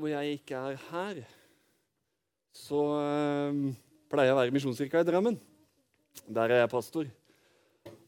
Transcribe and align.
hvor 0.00 0.08
jeg 0.08 0.38
ikke 0.38 0.56
er 0.56 0.80
her, 0.90 1.20
så 2.56 2.80
øh, 2.96 3.58
pleier 4.08 4.30
jeg 4.30 4.34
å 4.34 4.38
være 4.38 4.50
i 4.50 4.54
Misjonskirka 4.56 5.02
i 5.02 5.06
Drammen. 5.06 5.36
Der 6.24 6.48
er 6.48 6.62
jeg 6.62 6.72
pastor. 6.72 7.10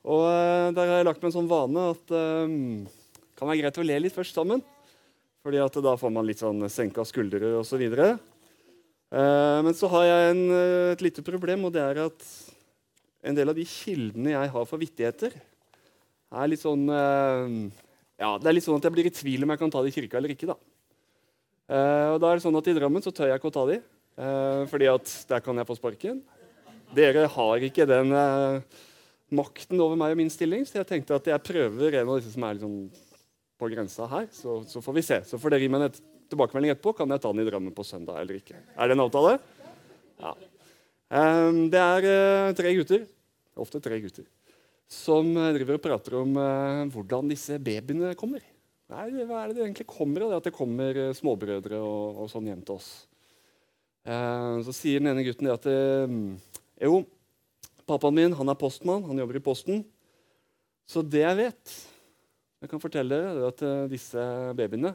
Og 0.02 0.24
øh, 0.24 0.72
der 0.72 0.88
har 0.88 1.02
jeg 1.02 1.08
lagt 1.10 1.20
meg 1.20 1.30
en 1.30 1.36
sånn 1.36 1.50
vane 1.50 1.84
at 1.92 2.04
det 2.08 2.22
øh, 2.46 3.02
kan 3.36 3.50
være 3.50 3.60
greit 3.60 3.82
å 3.82 3.84
le 3.84 4.00
litt 4.04 4.16
først 4.16 4.38
sammen. 4.38 4.64
Fordi 5.42 5.58
at 5.58 5.78
da 5.84 5.94
får 5.98 6.14
man 6.14 6.26
litt 6.26 6.40
sånn 6.40 6.64
senka 6.70 7.04
skuldre 7.06 7.56
osv. 7.60 7.82
Så 7.82 8.08
eh, 8.08 9.60
men 9.66 9.76
så 9.76 9.90
har 9.92 10.08
jeg 10.08 10.32
en, 10.32 10.42
eh, 10.56 10.88
et 10.94 11.04
lite 11.04 11.24
problem, 11.26 11.68
og 11.68 11.74
det 11.74 11.82
er 11.84 12.04
at 12.06 12.28
en 13.26 13.36
del 13.36 13.52
av 13.52 13.58
de 13.58 13.68
kildene 13.68 14.32
jeg 14.32 14.52
har 14.56 14.68
for 14.70 14.80
vittigheter, 14.80 15.34
er 16.32 16.48
litt 16.48 16.62
sånn 16.62 16.86
eh, 16.88 17.56
Ja, 18.22 18.36
det 18.38 18.48
er 18.48 18.54
litt 18.56 18.64
sånn 18.64 18.78
at 18.78 18.86
jeg 18.86 18.94
blir 18.94 19.10
i 19.10 19.12
tvil 19.12 19.44
om 19.44 19.52
jeg 19.52 19.60
kan 19.60 19.72
ta 19.74 19.82
det 19.82 19.90
i 19.92 19.96
kirka 19.98 20.22
eller 20.22 20.32
ikke. 20.32 20.54
da. 20.54 20.56
Eh, 21.70 22.08
og 22.14 22.18
da 22.22 22.30
er 22.30 22.38
det 22.38 22.44
sånn 22.44 22.58
at 22.58 22.70
I 22.70 22.74
Drammen 22.76 23.04
så 23.04 23.12
tør 23.14 23.30
jeg 23.30 23.40
ikke 23.40 23.50
å 23.52 23.54
ta 23.54 23.66
de, 23.70 23.78
eh, 24.18 24.62
fordi 24.70 24.88
at 24.90 25.12
der 25.30 25.44
kan 25.44 25.60
jeg 25.60 25.68
få 25.68 25.76
sparken. 25.78 26.22
Dere 26.92 27.28
har 27.30 27.64
ikke 27.64 27.86
den 27.88 28.12
eh, 28.12 28.80
makten 29.32 29.80
over 29.80 29.96
meg 29.96 30.12
og 30.12 30.20
min 30.20 30.32
stilling, 30.32 30.66
så 30.68 30.80
jeg 30.80 30.90
tenkte 30.90 31.16
at 31.16 31.30
jeg 31.30 31.46
prøver 31.46 32.00
en 32.00 32.08
av 32.08 32.20
disse 32.20 32.34
som 32.34 32.44
er 32.44 32.58
liksom 32.58 32.76
på 33.62 33.70
grensa 33.72 34.08
her. 34.10 34.26
Så, 34.34 34.60
så 34.68 34.82
får 34.84 34.98
vi 34.98 35.06
se. 35.06 35.20
Så 35.28 35.40
får 35.40 35.54
dere 35.54 35.64
gi 35.64 35.72
meg 35.72 35.86
en 35.86 35.98
tilbakemelding 36.32 36.74
etterpå. 36.74 36.96
Kan 36.98 37.14
jeg 37.14 37.22
ta 37.22 37.32
den 37.32 37.44
i 37.44 37.48
Drammen 37.48 37.76
på 37.76 37.86
søndag 37.86 38.20
eller 38.20 38.40
ikke? 38.40 38.58
Er 38.76 38.90
det 38.90 38.96
en 38.96 39.04
avtale? 39.06 39.38
Ja. 40.22 40.36
Um, 41.12 41.66
det 41.72 41.80
er 41.80 42.06
uh, 42.08 42.54
tre 42.56 42.72
gutter, 42.76 43.04
ofte 43.60 43.80
tre 43.84 43.98
gutter, 44.00 44.24
som 44.88 45.28
driver 45.52 45.76
og 45.76 45.84
prater 45.84 46.16
om 46.22 46.38
uh, 46.40 46.88
hvordan 46.92 47.28
disse 47.32 47.58
babyene 47.60 48.14
kommer. 48.16 48.40
Er, 48.92 49.14
hva 49.28 49.40
er 49.40 49.50
det 49.50 49.56
det 49.56 49.64
egentlig 49.64 49.88
kommer 49.88 50.24
av? 50.24 50.32
Det 50.32 50.40
at 50.42 50.48
det 50.50 50.56
kommer 50.56 50.98
småbrødre 51.16 51.78
og, 51.80 52.20
og, 52.22 52.28
sånn 52.32 52.50
hjem 52.50 52.62
til 52.66 52.76
oss. 52.76 52.90
så 54.66 54.74
sier 54.76 55.00
den 55.00 55.12
ene 55.12 55.24
gutten 55.24 55.48
det 55.48 55.54
at 55.54 55.68
jo, 56.82 56.98
pappaen 57.88 58.18
min 58.18 58.36
han 58.36 58.52
er 58.52 58.58
postmann, 58.58 59.06
han 59.06 59.22
jobber 59.22 59.38
i 59.38 59.44
Posten. 59.44 59.84
Så 60.88 61.04
det 61.06 61.22
jeg 61.22 61.38
vet, 61.38 61.74
jeg 62.62 62.72
kan 62.72 62.82
fortelle 62.82 63.16
dere, 63.16 63.32
er 63.38 63.48
at 63.48 63.90
disse 63.92 64.26
babyene 64.58 64.92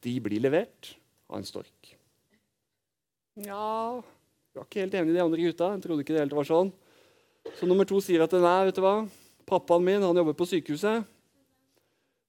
de 0.00 0.16
blir 0.24 0.42
levert 0.42 0.94
av 1.28 1.38
en 1.38 1.46
stork. 1.46 1.94
Ja 3.40 4.00
Jeg 4.50 4.58
var 4.58 4.66
ikke 4.66 4.82
helt 4.82 4.94
enig 4.98 5.12
i 5.12 5.18
de 5.18 5.22
andre 5.22 5.44
gutta. 5.44 5.72
Jeg 5.76 5.82
trodde 5.84 6.02
ikke 6.02 6.16
det 6.16 6.24
helt 6.24 6.38
var 6.40 6.48
sånn. 6.48 6.72
Så 7.56 7.68
nummer 7.68 7.86
to 7.88 8.00
sier 8.02 8.24
at 8.24 8.34
nei, 8.34 8.58
vet 8.68 8.80
du 8.80 8.82
hva? 8.84 8.96
pappaen 9.50 9.84
min 9.84 10.02
han 10.02 10.16
jobber 10.16 10.36
på 10.38 10.46
sykehuset. 10.46 11.06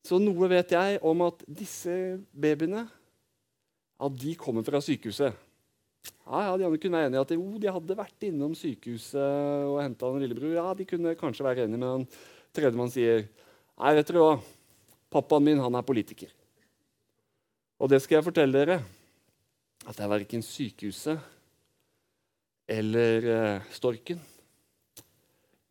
Så 0.06 0.18
noe 0.22 0.50
vet 0.50 0.74
jeg 0.74 1.00
om 1.06 1.22
at 1.28 1.44
disse 1.46 1.94
babyene 2.34 2.88
ja, 4.02 4.10
de 4.10 4.34
kommer 4.40 4.66
fra 4.66 4.82
sykehuset. 4.82 5.36
Ja, 6.26 6.40
ja, 6.48 6.58
De 6.58 6.66
andre 6.66 6.80
kunne 6.82 6.98
være 6.98 7.12
enige 7.12 7.20
i 7.20 7.26
at 7.26 7.34
jo, 7.36 7.46
de 7.62 7.74
hadde 7.76 7.98
vært 7.98 8.26
innom 8.26 8.56
sykehuset 8.58 9.68
og 9.70 9.78
henta 9.84 10.10
en 10.10 10.24
lillebror. 10.24 10.56
Ja, 10.56 10.72
de 10.78 10.88
kunne 10.90 11.14
kanskje 11.20 11.46
være 11.46 11.68
enige, 11.68 11.82
men 11.84 12.08
tredjemann 12.56 12.90
sier 12.94 13.28
nei, 13.28 13.94
vet 13.98 14.10
dere 14.10 14.24
hva? 14.26 14.34
Pappaen 15.12 15.46
min 15.46 15.62
han 15.62 15.78
er 15.78 15.86
politiker. 15.86 16.32
Og 17.82 17.90
det 17.92 18.00
skal 18.02 18.20
jeg 18.20 18.28
fortelle 18.30 18.58
dere, 18.58 18.80
at 19.86 19.98
det 19.98 20.06
er 20.06 20.14
verken 20.14 20.46
sykehuset 20.46 21.22
eller 22.72 23.28
uh, 23.28 23.72
storken. 23.74 24.22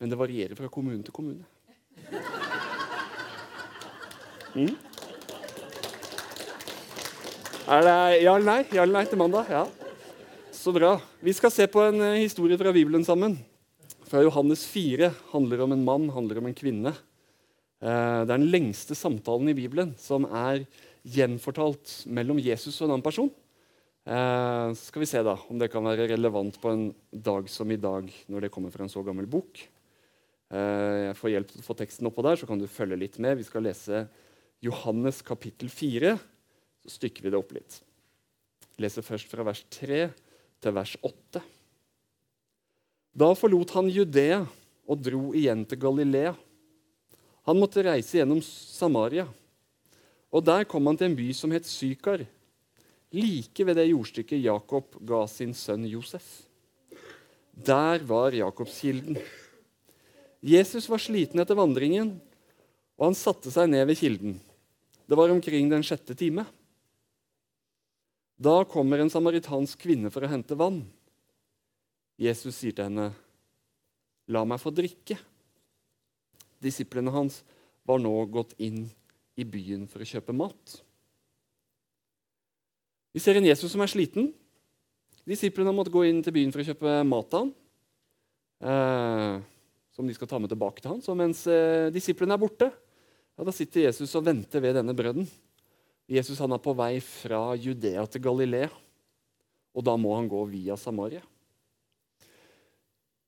Men 0.01 0.13
det 0.13 0.19
varierer 0.19 0.59
fra 0.59 0.71
kommune 0.73 1.03
til 1.07 1.15
kommune. 1.15 1.47
Mm? 4.55 4.73
Er 7.71 7.85
det 7.87 7.97
ja 8.25 8.35
eller 8.35 8.47
nei? 8.47 8.61
Ja 8.75 8.83
eller 8.83 8.99
nei 8.99 9.05
til 9.11 9.21
mandag? 9.21 9.51
Ja. 9.53 9.67
Så 10.55 10.75
bra. 10.77 10.97
Vi 11.23 11.35
skal 11.37 11.53
se 11.55 11.69
på 11.71 11.83
en 11.87 12.01
uh, 12.03 12.19
historie 12.19 12.59
fra 12.61 12.73
Bibelen 12.75 13.07
sammen. 13.07 13.39
Fra 14.11 14.25
Johannes 14.25 14.65
4 14.69 15.13
handler 15.33 15.65
om 15.65 15.77
en 15.77 15.85
mann, 15.87 16.09
handler 16.13 16.41
om 16.41 16.51
en 16.51 16.57
kvinne. 16.57 16.95
Uh, 17.81 18.27
det 18.27 18.31
er 18.31 18.37
den 18.37 18.51
lengste 18.51 18.99
samtalen 18.99 19.53
i 19.53 19.57
Bibelen 19.57 19.95
som 20.01 20.27
er 20.27 20.67
gjenfortalt 21.07 22.03
mellom 22.11 22.41
Jesus 22.43 22.77
og 22.81 22.89
en 22.89 22.97
annen 22.97 23.07
person. 23.07 23.31
Eh, 24.11 24.69
så 24.73 24.89
skal 24.89 25.05
vi 25.05 25.09
se 25.11 25.21
da, 25.23 25.37
om 25.53 25.59
det 25.61 25.69
kan 25.73 25.85
være 25.85 26.09
relevant 26.11 26.57
på 26.61 26.73
en 26.73 26.87
dag 27.13 27.49
som 27.53 27.71
i 27.71 27.79
dag, 27.81 28.09
når 28.33 28.47
det 28.47 28.53
kommer 28.53 28.73
fra 28.73 28.87
en 28.87 28.93
så 28.93 29.03
gammel 29.07 29.29
bok. 29.31 29.61
Eh, 30.51 31.11
jeg 31.11 31.19
får 31.19 31.35
hjelp 31.35 31.53
til 31.53 31.63
å 31.63 31.67
få 31.67 31.77
teksten 31.79 32.09
oppå 32.09 32.25
der, 32.27 32.41
så 32.41 32.49
kan 32.49 32.59
du 32.59 32.67
følge 32.71 32.99
litt 32.99 33.21
med. 33.23 33.39
Vi 33.39 33.47
skal 33.47 33.67
lese 33.69 34.07
Johannes 34.61 35.23
kapittel 35.23 35.71
4. 35.73 36.17
Så 36.85 36.97
stykker 36.97 37.25
vi 37.25 37.33
det 37.33 37.39
opp 37.41 37.53
litt. 37.57 37.81
Jeg 38.77 38.87
leser 38.87 39.05
først 39.05 39.29
fra 39.31 39.45
vers 39.47 39.63
3 39.73 40.03
til 40.61 40.77
vers 40.77 40.95
8. 41.05 41.43
Da 43.21 43.31
forlot 43.37 43.73
han 43.77 43.91
Judea 43.91 44.43
og 44.87 45.01
dro 45.03 45.31
igjen 45.37 45.65
til 45.69 45.81
Galilea. 45.81 46.35
Han 47.49 47.59
måtte 47.59 47.85
reise 47.85 48.21
gjennom 48.21 48.43
Samaria. 48.45 49.27
Og 50.31 50.45
Der 50.47 50.69
kom 50.69 50.87
han 50.87 50.97
til 51.01 51.11
en 51.11 51.19
by 51.19 51.33
som 51.35 51.51
het 51.57 51.67
Sykar 51.67 52.23
like 53.11 53.65
ved 53.67 53.77
det 53.77 53.89
jordstykket 53.91 54.45
Jakob 54.45 54.95
ga 55.07 55.25
sin 55.27 55.55
sønn 55.55 55.89
Josef. 55.91 56.45
Der 57.51 58.05
var 58.07 58.33
Jakobskilden. 58.33 59.19
Jesus 60.41 60.87
var 60.89 61.03
sliten 61.03 61.43
etter 61.43 61.59
vandringen, 61.59 62.15
og 62.97 63.11
han 63.11 63.19
satte 63.19 63.51
seg 63.53 63.69
ned 63.69 63.85
ved 63.91 63.99
kilden. 63.99 64.39
Det 65.11 65.17
var 65.19 65.33
omkring 65.35 65.67
den 65.67 65.83
sjette 65.83 66.15
time. 66.15 66.45
Da 68.39 68.61
kommer 68.65 69.01
en 69.03 69.11
samaritansk 69.11 69.81
kvinne 69.83 70.11
for 70.15 70.23
å 70.23 70.29
hente 70.31 70.55
vann. 70.55 70.85
Jesus 72.15 72.61
sier 72.61 72.77
til 72.77 72.87
henne, 72.87 73.11
'La 74.31 74.45
meg 74.45 74.61
få 74.63 74.71
drikke.' 74.71 75.19
Disiplene 76.63 77.11
hans 77.11 77.41
var 77.85 77.99
nå 77.99 78.13
gått 78.31 78.55
inn 78.59 78.85
i 79.35 79.45
byen 79.45 79.89
for 79.89 79.99
å 79.99 80.07
kjøpe 80.07 80.37
mat. 80.37 80.77
Vi 83.11 83.19
ser 83.19 83.35
en 83.35 83.49
Jesus 83.49 83.73
som 83.73 83.81
er 83.81 83.91
sliten. 83.91 84.31
Disiplene 85.27 85.75
måtte 85.75 85.91
gå 85.91 86.05
inn 86.07 86.23
til 86.23 86.37
byen 86.37 86.53
for 86.53 86.63
å 86.63 86.69
kjøpe 86.69 87.03
mat 87.09 87.31
til 87.31 87.39
ham. 87.41 87.51
Eh, 88.61 89.43
som 89.91 90.07
de 90.07 90.15
skal 90.15 90.29
ta 90.29 90.39
med 90.39 90.53
tilbake 90.53 90.81
til 90.81 90.93
ham. 90.93 91.03
Så 91.03 91.17
mens 91.19 91.47
eh, 91.51 91.91
disiplene 91.91 92.37
er 92.37 92.45
borte, 92.45 92.71
ja, 93.41 93.45
da 93.49 93.53
sitter 93.57 93.87
Jesus 93.87 94.13
og 94.19 94.27
venter 94.27 94.61
ved 94.61 94.75
denne 94.77 94.93
brønnen. 94.93 95.29
Jesus 96.11 96.41
han 96.43 96.53
er 96.53 96.61
på 96.61 96.75
vei 96.77 96.99
fra 97.01 97.55
Judea 97.57 98.03
til 98.11 98.21
Galilea, 98.27 98.69
og 99.73 99.87
da 99.87 99.95
må 99.97 100.13
han 100.13 100.29
gå 100.29 100.43
via 100.51 100.77
Samaria. 100.77 101.23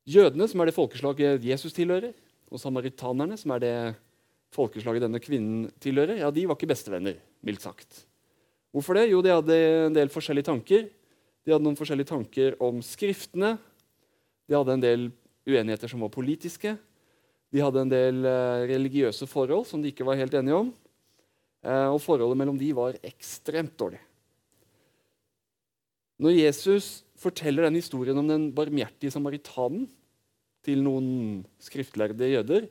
Jødene, 0.05 0.49
som 0.51 0.61
er 0.61 0.69
det 0.69 0.77
folkeslaget 0.77 1.47
Jesus 1.47 1.73
tilhører, 1.73 2.13
og 2.53 2.61
samaritanerne, 2.61 3.39
som 3.41 3.55
er 3.55 3.63
det 3.63 3.75
folkeslaget 4.53 5.07
denne 5.07 5.23
kvinnen 5.23 5.71
tilhører, 5.81 6.19
ja, 6.21 6.29
de 6.29 6.45
var 6.45 6.59
ikke 6.59 6.69
bestevenner, 6.75 7.17
mildt 7.41 7.65
sagt. 7.65 8.03
Hvorfor 8.75 8.99
det? 8.99 9.09
Jo, 9.15 9.25
de 9.25 9.33
hadde 9.33 9.59
en 9.87 9.97
del 9.97 10.13
forskjellige 10.13 10.51
tanker. 10.51 10.91
De 11.41 11.55
hadde 11.55 11.65
noen 11.65 11.79
forskjellige 11.79 12.13
tanker 12.13 12.61
om 12.61 12.85
skriftene. 12.85 13.55
De 14.45 14.59
hadde 14.59 14.77
en 14.77 14.85
del 14.85 15.09
uenigheter 15.49 15.89
som 15.89 16.05
var 16.05 16.13
politiske. 16.13 16.77
De 17.53 17.61
hadde 17.61 17.83
en 17.85 17.93
del 17.93 18.25
eh, 18.25 18.65
religiøse 18.71 19.29
forhold 19.29 19.67
som 19.69 19.83
de 19.83 19.91
ikke 19.93 20.07
var 20.09 20.17
helt 20.17 20.35
enige 20.39 20.57
om. 20.57 20.71
Eh, 21.63 21.89
og 21.93 22.01
forholdet 22.01 22.39
mellom 22.41 22.57
de 22.59 22.71
var 22.75 22.97
ekstremt 23.05 23.75
dårlig. 23.79 24.01
Når 26.23 26.39
Jesus 26.39 27.03
forteller 27.19 27.67
den 27.67 27.77
historien 27.77 28.19
om 28.19 28.29
den 28.29 28.49
barmhjertige 28.55 29.13
samaritanen 29.13 29.85
til 30.65 30.81
noen 30.85 31.43
skriftlærde 31.63 32.31
jøder, 32.31 32.69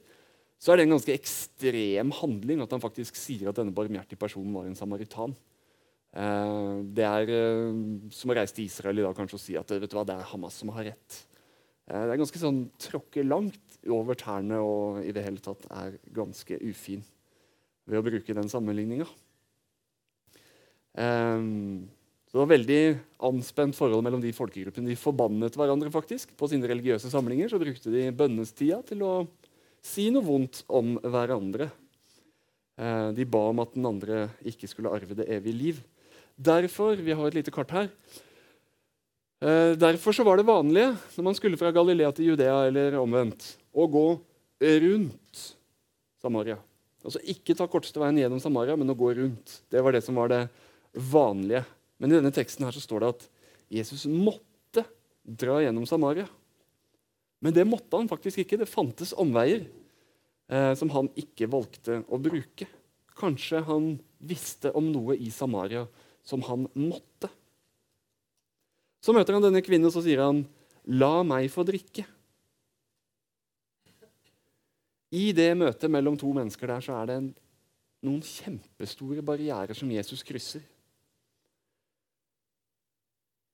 så 0.62 0.72
er 0.72 0.80
det 0.80 0.86
en 0.88 0.96
ganske 0.96 1.14
ekstrem 1.14 2.12
handling 2.20 2.62
at 2.64 2.74
han 2.74 2.84
faktisk 2.84 3.18
sier 3.18 3.50
at 3.50 3.58
denne 3.58 3.74
barmhjertige 3.76 4.20
personen 4.22 4.54
var 4.56 4.68
en 4.70 4.78
samaritan. 4.78 5.36
Eh, 6.12 6.74
det 6.98 7.06
er 7.06 7.34
som 8.16 8.34
å 8.34 8.38
reise 8.40 8.58
til 8.58 8.66
Israel 8.66 9.02
i 9.02 9.06
dag 9.06 9.14
kanskje 9.18 9.38
og 9.38 9.44
si 9.46 9.60
at 9.62 9.76
hva, 9.78 10.08
det 10.08 10.18
er 10.18 10.32
Hamas 10.32 10.58
som 10.58 10.74
har 10.74 10.90
rett. 10.90 11.22
Det 11.92 12.02
er 12.16 12.20
ganske 12.22 12.40
sånn 12.40 12.64
tråkke 12.80 13.24
langt 13.26 13.71
over 13.90 14.18
tærne 14.20 14.60
og 14.62 15.02
i 15.06 15.14
det 15.16 15.24
hele 15.26 15.42
tatt 15.42 15.66
er 15.74 15.98
ganske 16.14 16.60
ufin 16.62 17.02
ved 17.90 17.98
å 17.98 18.06
bruke 18.06 18.36
den 18.38 18.52
sammenligninga. 18.52 19.08
Så 20.94 22.38
det 22.38 22.40
var 22.40 22.52
veldig 22.52 22.82
anspent 23.28 23.76
forhold 23.76 24.06
mellom 24.06 24.22
de 24.24 24.32
folkegruppene. 24.36 24.92
De 24.92 25.00
forbannet 25.00 25.56
hverandre 25.58 25.92
faktisk. 25.92 26.36
På 26.40 26.48
sine 26.52 26.70
religiøse 26.70 27.10
samlinger 27.12 27.52
så 27.52 27.60
brukte 27.60 27.92
de 27.92 28.06
bønnestida 28.16 28.80
til 28.88 29.04
å 29.04 29.14
si 29.84 30.10
noe 30.14 30.24
vondt 30.24 30.62
om 30.72 30.94
hverandre. 31.02 31.72
De 33.18 33.28
ba 33.28 33.44
om 33.50 33.60
at 33.64 33.74
den 33.76 33.90
andre 33.90 34.28
ikke 34.48 34.70
skulle 34.70 34.94
arve 34.94 35.18
det 35.18 35.28
evige 35.28 35.58
liv. 35.58 35.82
Derfor 36.40 36.96
vi 37.02 37.18
har 37.18 37.28
et 37.28 37.40
lite 37.42 37.54
kart 37.54 37.74
her, 37.76 37.90
derfor 39.42 40.14
så 40.14 40.26
var 40.28 40.38
det 40.38 40.46
vanlige 40.46 40.92
når 41.16 41.26
man 41.26 41.38
skulle 41.38 41.58
fra 41.58 41.72
Galilea 41.74 42.12
til 42.14 42.32
Judea 42.32 42.60
eller 42.68 43.00
omvendt, 43.02 43.56
å 43.74 43.88
gå 43.90 44.06
rundt 44.62 45.42
Samaria. 46.22 46.60
Altså 47.02 47.22
Ikke 47.34 47.56
ta 47.58 47.66
korteste 47.70 48.02
veien 48.02 48.20
gjennom 48.22 48.42
Samaria, 48.42 48.78
men 48.78 48.94
å 48.94 48.98
gå 48.98 49.14
rundt. 49.18 49.62
Det 49.72 49.82
var 49.82 49.96
det 49.96 50.04
som 50.06 50.20
var 50.20 50.30
det 50.32 50.44
vanlige 50.94 51.64
Men 52.02 52.12
i 52.12 52.18
denne 52.18 52.34
teksten 52.34 52.66
her 52.66 52.74
så 52.74 52.82
står 52.82 53.04
det 53.04 53.10
at 53.14 53.26
Jesus 53.72 54.08
måtte 54.10 54.82
dra 55.22 55.60
gjennom 55.62 55.86
Samaria. 55.86 56.26
Men 57.42 57.54
det 57.54 57.66
måtte 57.70 57.98
han 57.98 58.10
faktisk 58.10 58.42
ikke. 58.42 58.58
Det 58.58 58.70
fantes 58.70 59.14
omveier 59.14 59.68
eh, 60.50 60.74
som 60.78 60.90
han 60.96 61.12
ikke 61.14 61.50
valgte 61.52 62.00
å 62.10 62.18
bruke. 62.22 62.66
Kanskje 63.18 63.62
han 63.68 63.92
visste 64.18 64.74
om 64.78 64.90
noe 64.90 65.14
i 65.14 65.30
Samaria 65.34 65.86
som 66.26 66.42
han 66.50 66.66
måtte. 66.74 67.30
Så 69.02 69.14
møter 69.16 69.34
han 69.36 69.44
denne 69.44 69.64
kvinnen 69.66 69.90
og 69.90 69.96
så 69.96 70.04
sier 70.06 70.22
han, 70.22 70.44
'La 70.86 71.22
meg 71.26 71.50
få 71.54 71.66
drikke'. 71.66 72.06
I 75.12 75.32
det 75.36 75.52
møtet 75.58 75.92
mellom 75.92 76.16
to 76.18 76.32
mennesker 76.32 76.68
der 76.72 76.84
så 76.86 76.96
er 77.02 77.10
det 77.10 77.16
en, 77.20 77.32
noen 78.02 78.22
kjempestore 78.24 79.22
barrierer 79.26 79.76
som 79.76 79.92
Jesus 79.92 80.24
krysser. 80.24 80.64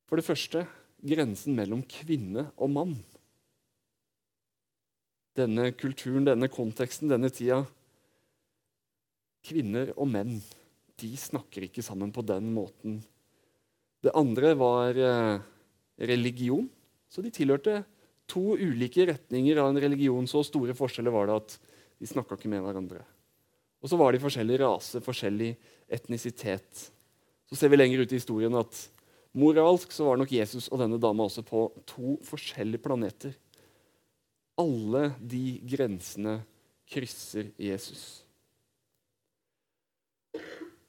For 0.07 0.19
det 0.19 0.27
første 0.27 0.67
grensen 1.01 1.55
mellom 1.57 1.81
kvinne 1.83 2.47
og 2.55 2.69
mann. 2.71 2.93
Denne 5.37 5.71
kulturen, 5.77 6.25
denne 6.25 6.49
konteksten, 6.49 7.09
denne 7.11 7.29
tida 7.29 7.63
Kvinner 9.47 9.93
og 9.95 10.09
menn 10.11 10.39
de 10.97 11.09
snakker 11.15 11.67
ikke 11.67 11.83
sammen 11.85 12.09
på 12.11 12.23
den 12.25 12.49
måten. 12.51 12.97
Det 14.03 14.13
andre 14.17 14.53
var 14.57 14.97
eh, 14.97 15.37
religion. 15.97 16.67
Så 17.09 17.23
de 17.23 17.31
tilhørte 17.33 17.81
to 18.29 18.57
ulike 18.59 19.07
retninger 19.09 19.59
av 19.61 19.71
en 19.71 19.81
religion. 19.81 20.27
Så 20.27 20.43
store 20.45 20.75
forskjeller 20.77 21.13
var 21.13 21.29
det 21.29 21.39
at 21.41 21.55
de 21.97 22.09
snakka 22.09 22.37
ikke 22.37 22.51
med 22.51 22.65
hverandre. 22.65 23.01
Og 23.81 23.89
så 23.89 23.97
var 23.99 24.13
de 24.13 24.21
forskjellig 24.21 24.59
rase, 24.61 25.01
forskjellig 25.05 25.53
etnisitet. 25.87 26.87
Så 27.47 27.57
ser 27.57 27.71
vi 27.71 27.79
lenger 27.79 28.03
ut 28.03 28.13
i 28.13 28.19
historien 28.19 28.57
at 28.59 28.83
moralsk 29.37 29.93
så 29.93 30.09
var 30.09 30.19
nok 30.19 30.33
Jesus 30.33 30.67
og 30.71 30.81
denne 30.81 30.99
dama 31.01 31.27
også 31.27 31.45
på 31.47 31.67
to 31.87 32.17
forskjellige 32.27 32.83
planeter. 32.83 33.35
Alle 34.57 35.11
de 35.21 35.59
grensene 35.69 36.39
krysser 36.89 37.51
Jesus. 37.61 38.26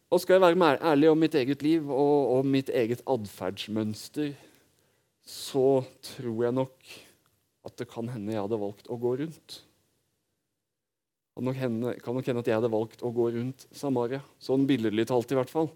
Og 0.09 0.23
skal 0.23 0.39
jeg 0.39 0.57
være 0.57 0.81
ærlig 0.81 1.11
om 1.11 1.19
mitt 1.21 1.35
eget 1.37 1.63
liv 1.63 1.91
og 1.93 2.39
om 2.39 2.47
mitt 2.49 2.71
eget 2.73 3.03
atferdsmønster, 3.05 4.33
så 5.29 5.85
tror 6.15 6.45
jeg 6.47 6.57
nok 6.57 6.93
at 7.69 7.75
det 7.77 7.89
kan 7.91 8.09
hende 8.09 8.33
jeg 8.33 8.41
hadde 8.41 8.61
valgt 8.63 8.89
å 8.89 8.97
gå 8.97 9.19
rundt. 9.21 9.59
Det 11.39 12.01
kan 12.03 12.17
nok 12.17 12.27
hende 12.27 12.41
at 12.41 12.49
jeg 12.49 12.57
hadde 12.57 12.73
valgt 12.73 13.05
å 13.05 13.13
gå 13.15 13.29
rundt 13.37 13.69
Samaria. 13.71 14.23
Sånn 14.43 14.65
billedlig 14.67 15.05
talt, 15.11 15.31
i 15.31 15.39
hvert 15.39 15.53
fall. 15.53 15.69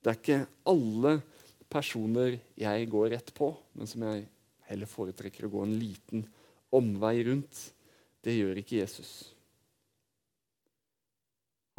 Det 0.00 0.12
er 0.12 0.20
ikke 0.20 0.42
alle 0.70 1.16
personer 1.72 2.36
jeg 2.60 2.86
går 2.92 3.10
rett 3.16 3.32
på, 3.34 3.50
men 3.74 3.88
som 3.90 4.04
jeg 4.06 4.28
heller 4.70 4.90
foretrekker 4.90 5.48
å 5.48 5.52
gå 5.56 5.64
en 5.64 5.74
liten 5.80 6.22
omvei 6.76 7.16
rundt. 7.26 7.64
Det 8.22 8.36
gjør 8.36 8.60
ikke 8.60 8.82
Jesus. 8.84 9.32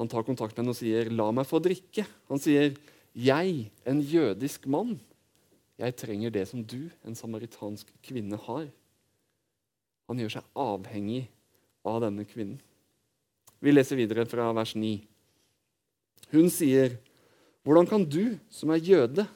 Han 0.02 0.10
tar 0.10 0.26
kontakt 0.26 0.56
med 0.56 0.64
henne 0.64 0.74
og 0.74 0.80
sier, 0.80 1.12
'La 1.14 1.28
meg 1.30 1.46
få 1.46 1.60
drikke'. 1.62 2.08
Han 2.26 2.40
sier, 2.42 2.74
'Jeg, 3.14 3.70
en 3.86 4.02
jødisk 4.02 4.66
mann, 4.66 5.00
jeg 5.78 5.96
trenger 5.96 6.32
det 6.32 6.48
som 6.48 6.64
du, 6.64 6.90
en 7.06 7.14
samaritansk 7.14 7.86
kvinne, 8.02 8.34
har'. 8.36 8.72
Han 10.10 10.18
gjør 10.18 10.42
seg 10.42 10.44
avhengig 10.58 11.28
av 11.86 12.02
denne 12.02 12.26
kvinnen. 12.26 12.60
Vi 13.62 13.72
leser 13.72 13.96
videre 13.96 14.26
fra 14.26 14.52
vers 14.52 14.74
9. 14.74 15.06
Hun 16.32 16.50
sier, 16.50 16.98
'Hvordan 17.64 17.88
kan 17.88 18.04
du, 18.04 18.40
som 18.50 18.72
er 18.72 18.82
jøde, 18.82 19.28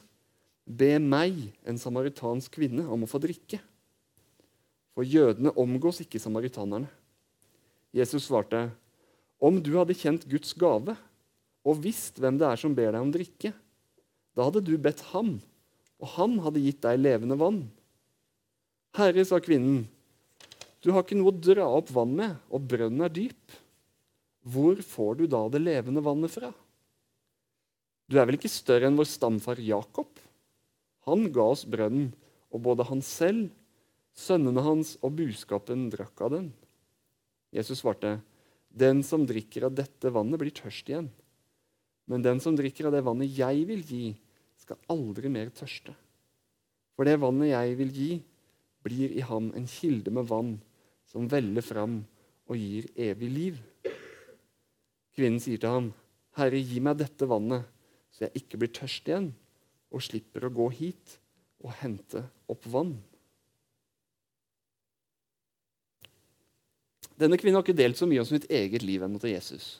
be 0.65 0.97
meg, 0.97 1.53
en 1.63 1.77
samaritansk 1.77 2.51
kvinne, 2.51 2.89
om 2.89 3.03
å 3.03 3.07
få 3.07 3.21
drikke?' 3.21 3.61
For 4.95 5.03
jødene 5.03 5.53
omgås 5.55 6.01
ikke 6.01 6.19
samaritanerne. 6.19 6.89
Jesus 7.93 8.25
svarte, 8.25 8.71
om 9.43 9.59
du 9.61 9.73
hadde 9.77 9.97
kjent 9.97 10.25
Guds 10.29 10.53
gave 10.57 10.95
og 11.65 11.81
visst 11.81 12.19
hvem 12.21 12.37
det 12.39 12.47
er 12.47 12.61
som 12.61 12.75
ber 12.77 12.93
deg 12.93 13.01
om 13.01 13.11
drikke, 13.13 13.51
da 14.37 14.47
hadde 14.47 14.61
du 14.67 14.75
bedt 14.77 15.01
ham, 15.13 15.37
og 15.97 16.11
han 16.13 16.37
hadde 16.45 16.61
gitt 16.61 16.83
deg 16.85 17.01
levende 17.01 17.37
vann. 17.39 17.63
Herre, 18.95 19.25
sa 19.27 19.39
kvinnen, 19.43 19.85
du 20.85 20.91
har 20.93 21.01
ikke 21.01 21.17
noe 21.17 21.33
å 21.33 21.39
dra 21.41 21.65
opp 21.79 21.89
vann 21.95 22.13
med, 22.19 22.35
og 22.53 22.67
brønnen 22.69 23.07
er 23.07 23.13
dyp. 23.13 23.55
Hvor 24.45 24.77
får 24.85 25.17
du 25.17 25.25
da 25.31 25.41
det 25.49 25.63
levende 25.63 26.03
vannet 26.05 26.29
fra? 26.35 26.51
Du 28.05 28.19
er 28.21 28.27
vel 28.29 28.37
ikke 28.37 28.51
større 28.53 28.85
enn 28.85 28.99
vår 28.99 29.09
stamfar 29.09 29.57
Jakob? 29.65 30.11
Han 31.09 31.31
ga 31.33 31.47
oss 31.55 31.65
brønnen, 31.65 32.11
og 32.53 32.61
både 32.67 32.85
han 32.91 33.01
selv, 33.01 33.49
sønnene 34.15 34.61
hans 34.63 34.93
og 35.01 35.17
buskapen 35.17 35.89
drakk 35.91 36.21
av 36.27 36.35
den. 36.35 36.51
Jesus 37.55 37.81
svarte, 37.81 38.19
den 38.75 39.01
som 39.07 39.23
drikker 39.27 39.69
av 39.69 39.75
dette 39.77 40.11
vannet, 40.11 40.39
blir 40.41 40.53
tørst 40.55 40.89
igjen. 40.91 41.07
Men 42.11 42.23
den 42.25 42.41
som 42.43 42.57
drikker 42.57 42.89
av 42.89 42.95
det 42.95 43.05
vannet 43.05 43.31
jeg 43.31 43.63
vil 43.69 43.83
gi, 43.87 44.05
skal 44.59 44.81
aldri 44.91 45.31
mer 45.31 45.51
tørste. 45.55 45.95
For 46.95 47.07
det 47.07 47.17
vannet 47.21 47.53
jeg 47.53 47.77
vil 47.79 47.93
gi, 47.95 48.09
blir 48.85 49.15
i 49.15 49.23
ham 49.25 49.49
en 49.57 49.67
kilde 49.69 50.11
med 50.13 50.27
vann 50.29 50.57
som 51.09 51.29
veller 51.31 51.63
fram 51.65 52.01
og 52.45 52.59
gir 52.59 52.87
evig 53.07 53.29
liv. 53.31 53.61
Kvinnen 55.15 55.39
sier 55.39 55.57
til 55.57 55.71
ham, 55.71 55.93
'Herre, 56.35 56.59
gi 56.59 56.79
meg 56.83 56.99
dette 56.99 57.25
vannet, 57.25 57.63
så 58.11 58.27
jeg 58.27 58.43
ikke 58.43 58.59
blir 58.59 58.75
tørst 58.75 59.07
igjen' 59.07 59.31
'og 59.91 60.03
slipper 60.03 60.45
å 60.45 60.53
gå 60.53 60.67
hit 60.75 61.17
og 61.63 61.71
hente 61.79 62.27
opp 62.51 62.67
vann.' 62.67 62.99
Denne 67.19 67.39
kvinnen 67.39 67.59
har 67.59 67.63
ikke 67.63 67.77
delt 67.77 67.99
så 67.99 68.07
mye 68.09 68.21
om 68.23 68.27
sitt 68.27 68.47
eget 68.51 68.83
liv 68.83 69.03
ennå 69.05 69.19
til 69.21 69.35
Jesus. 69.35 69.79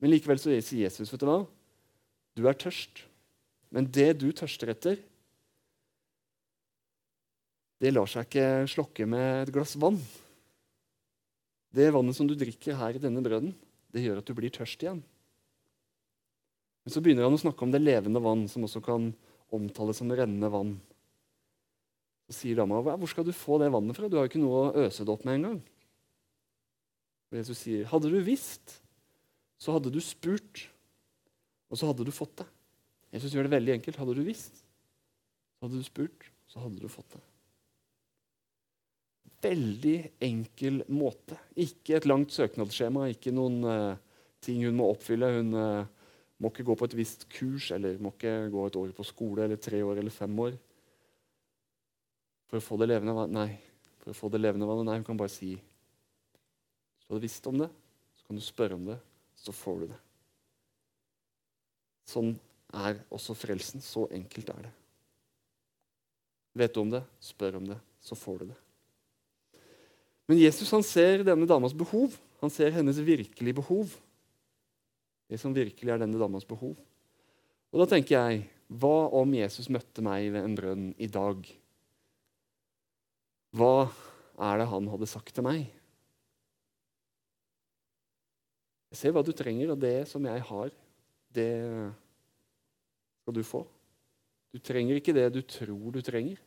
Men 0.00 0.12
likevel 0.12 0.40
så 0.40 0.52
sier 0.52 0.86
Jesus, 0.86 1.12
vet 1.12 1.22
du 1.22 1.28
hva? 1.28 1.40
Du 2.36 2.44
er 2.48 2.56
tørst. 2.56 3.04
Men 3.70 3.86
det 3.86 4.12
du 4.20 4.28
tørster 4.34 4.72
etter, 4.72 4.98
det 7.80 7.94
lar 7.94 8.08
seg 8.10 8.26
ikke 8.26 8.46
slokke 8.68 9.06
med 9.08 9.46
et 9.46 9.52
glass 9.54 9.72
vann. 9.80 9.96
Det 11.72 11.86
vannet 11.94 12.16
som 12.16 12.28
du 12.28 12.34
drikker 12.36 12.76
her 12.76 12.98
i 12.98 13.00
denne 13.00 13.22
brønnen, 13.24 13.54
det 13.90 14.02
gjør 14.04 14.20
at 14.20 14.28
du 14.28 14.34
blir 14.36 14.52
tørst 14.52 14.82
igjen. 14.84 15.00
Men 16.84 16.92
så 16.92 17.00
begynner 17.04 17.24
han 17.28 17.36
å 17.36 17.40
snakke 17.40 17.64
om 17.64 17.72
det 17.72 17.80
levende 17.80 18.20
vann, 18.22 18.46
som 18.50 18.66
også 18.66 18.82
kan 18.84 19.10
omtales 19.54 20.00
som 20.00 20.12
rennende 20.12 20.50
vann. 20.52 20.74
Så 22.28 22.42
sier 22.42 22.60
dama, 22.60 22.82
hvor 22.82 23.10
skal 23.10 23.26
du 23.26 23.32
få 23.34 23.58
det 23.62 23.70
vannet 23.72 23.96
fra? 23.96 24.10
Du 24.10 24.18
har 24.18 24.26
jo 24.26 24.32
ikke 24.32 24.42
noe 24.42 24.60
å 24.68 24.84
øse 24.84 25.06
det 25.06 25.14
opp 25.14 25.24
med 25.26 25.40
engang. 25.40 25.60
Og 27.30 27.38
Jesus 27.38 27.62
sier, 27.62 27.86
'Hadde 27.86 28.10
du 28.10 28.20
visst, 28.26 28.80
så 29.60 29.72
hadde 29.76 29.92
du 29.92 30.00
spurt, 30.00 30.68
og 31.70 31.78
så 31.78 31.86
hadde 31.86 32.04
du 32.04 32.10
fått 32.10 32.36
det.' 32.42 32.50
Jesus 33.14 33.34
gjør 33.34 33.48
det 33.48 33.56
veldig 33.56 33.72
enkelt. 33.74 33.98
Hadde 33.98 34.14
du 34.14 34.22
visst, 34.22 34.62
så 35.58 35.66
hadde 35.66 35.80
du 35.80 35.86
spurt, 35.86 36.30
så 36.50 36.62
hadde 36.62 36.78
du 36.82 36.88
fått 36.90 37.16
det. 37.16 37.22
Veldig 39.42 39.96
enkel 40.22 40.82
måte. 40.92 41.38
Ikke 41.58 41.96
et 41.96 42.06
langt 42.06 42.34
søknadsskjema, 42.34 43.08
ikke 43.10 43.32
noen 43.34 43.64
uh, 43.64 43.96
ting 44.44 44.62
hun 44.66 44.78
må 44.78 44.90
oppfylle. 44.92 45.30
Hun 45.40 45.56
uh, 45.56 45.88
må 46.38 46.52
ikke 46.52 46.66
gå 46.68 46.76
på 46.78 46.90
et 46.90 46.98
visst 46.98 47.26
kurs 47.32 47.70
eller 47.74 47.98
må 48.02 48.12
ikke 48.14 48.50
gå 48.52 48.66
et 48.66 48.78
år 48.78 48.92
på 48.96 49.06
skole 49.08 49.46
eller 49.46 49.60
tre 49.60 49.80
år 49.82 50.02
eller 50.02 50.14
fem 50.14 50.38
år. 50.44 50.54
For 52.50 52.60
å 52.60 52.64
få 52.64 52.78
det 52.80 52.90
levende 52.90 53.16
vannet 53.16 53.36
Nei. 53.36 53.50
For 54.00 54.14
å 54.14 54.16
få 54.16 54.30
det 54.32 54.40
levende 54.40 54.64
vannet, 54.64 54.86
nei, 54.88 54.94
hun 54.96 55.04
kan 55.04 55.18
bare 55.20 55.32
si 55.32 55.50
du 57.10 57.16
hadde 57.16 57.26
visst 57.26 57.46
om 57.50 57.56
det, 57.58 57.66
så 58.14 58.28
kan 58.28 58.38
du 58.38 58.42
spørre 58.46 58.76
om 58.78 58.84
det, 58.86 58.94
så 59.34 59.50
får 59.50 59.80
du 59.80 59.86
det. 59.90 59.96
Sånn 62.06 62.28
er 62.70 63.00
også 63.10 63.34
frelsen. 63.34 63.82
Så 63.82 64.04
enkelt 64.14 64.52
er 64.54 64.68
det. 64.68 64.70
Vet 66.62 66.76
du 66.76 66.84
om 66.84 66.92
det, 66.92 67.00
spør 67.18 67.58
om 67.58 67.66
det, 67.66 67.80
så 67.98 68.14
får 68.14 68.44
du 68.44 68.44
det. 68.52 68.58
Men 70.30 70.38
Jesus 70.38 70.70
han 70.70 70.86
ser 70.86 71.24
denne 71.26 71.50
damas 71.50 71.74
behov. 71.74 72.14
Han 72.44 72.54
ser 72.54 72.70
hennes 72.78 73.02
virkelige 73.02 73.58
behov. 73.58 73.90
Det 75.26 75.42
som 75.42 75.54
virkelig 75.54 75.90
er 75.90 75.98
denne 76.04 76.22
damas 76.22 76.46
behov. 76.46 76.78
Og 77.74 77.82
da 77.82 77.88
tenker 77.90 78.14
jeg, 78.14 78.46
hva 78.70 79.10
om 79.18 79.34
Jesus 79.34 79.66
møtte 79.66 80.06
meg 80.06 80.30
ved 80.30 80.46
en 80.46 80.54
brønn 80.54 80.86
i 80.94 81.10
dag? 81.10 81.42
Hva 83.58 83.90
er 84.46 84.62
det 84.62 84.70
han 84.70 84.90
hadde 84.94 85.10
sagt 85.10 85.34
til 85.34 85.50
meg? 85.50 85.66
Jeg 88.90 88.98
ser 88.98 89.14
hva 89.14 89.22
du 89.22 89.30
trenger, 89.36 89.70
og 89.70 89.78
det 89.80 90.08
som 90.10 90.24
jeg 90.26 90.42
har, 90.48 90.72
det 91.30 91.50
skal 93.22 93.36
du 93.36 93.44
få. 93.46 93.62
Du 94.50 94.58
trenger 94.58 94.98
ikke 94.98 95.14
det 95.14 95.28
du 95.34 95.42
tror 95.46 95.94
du 95.94 96.00
trenger. 96.02 96.40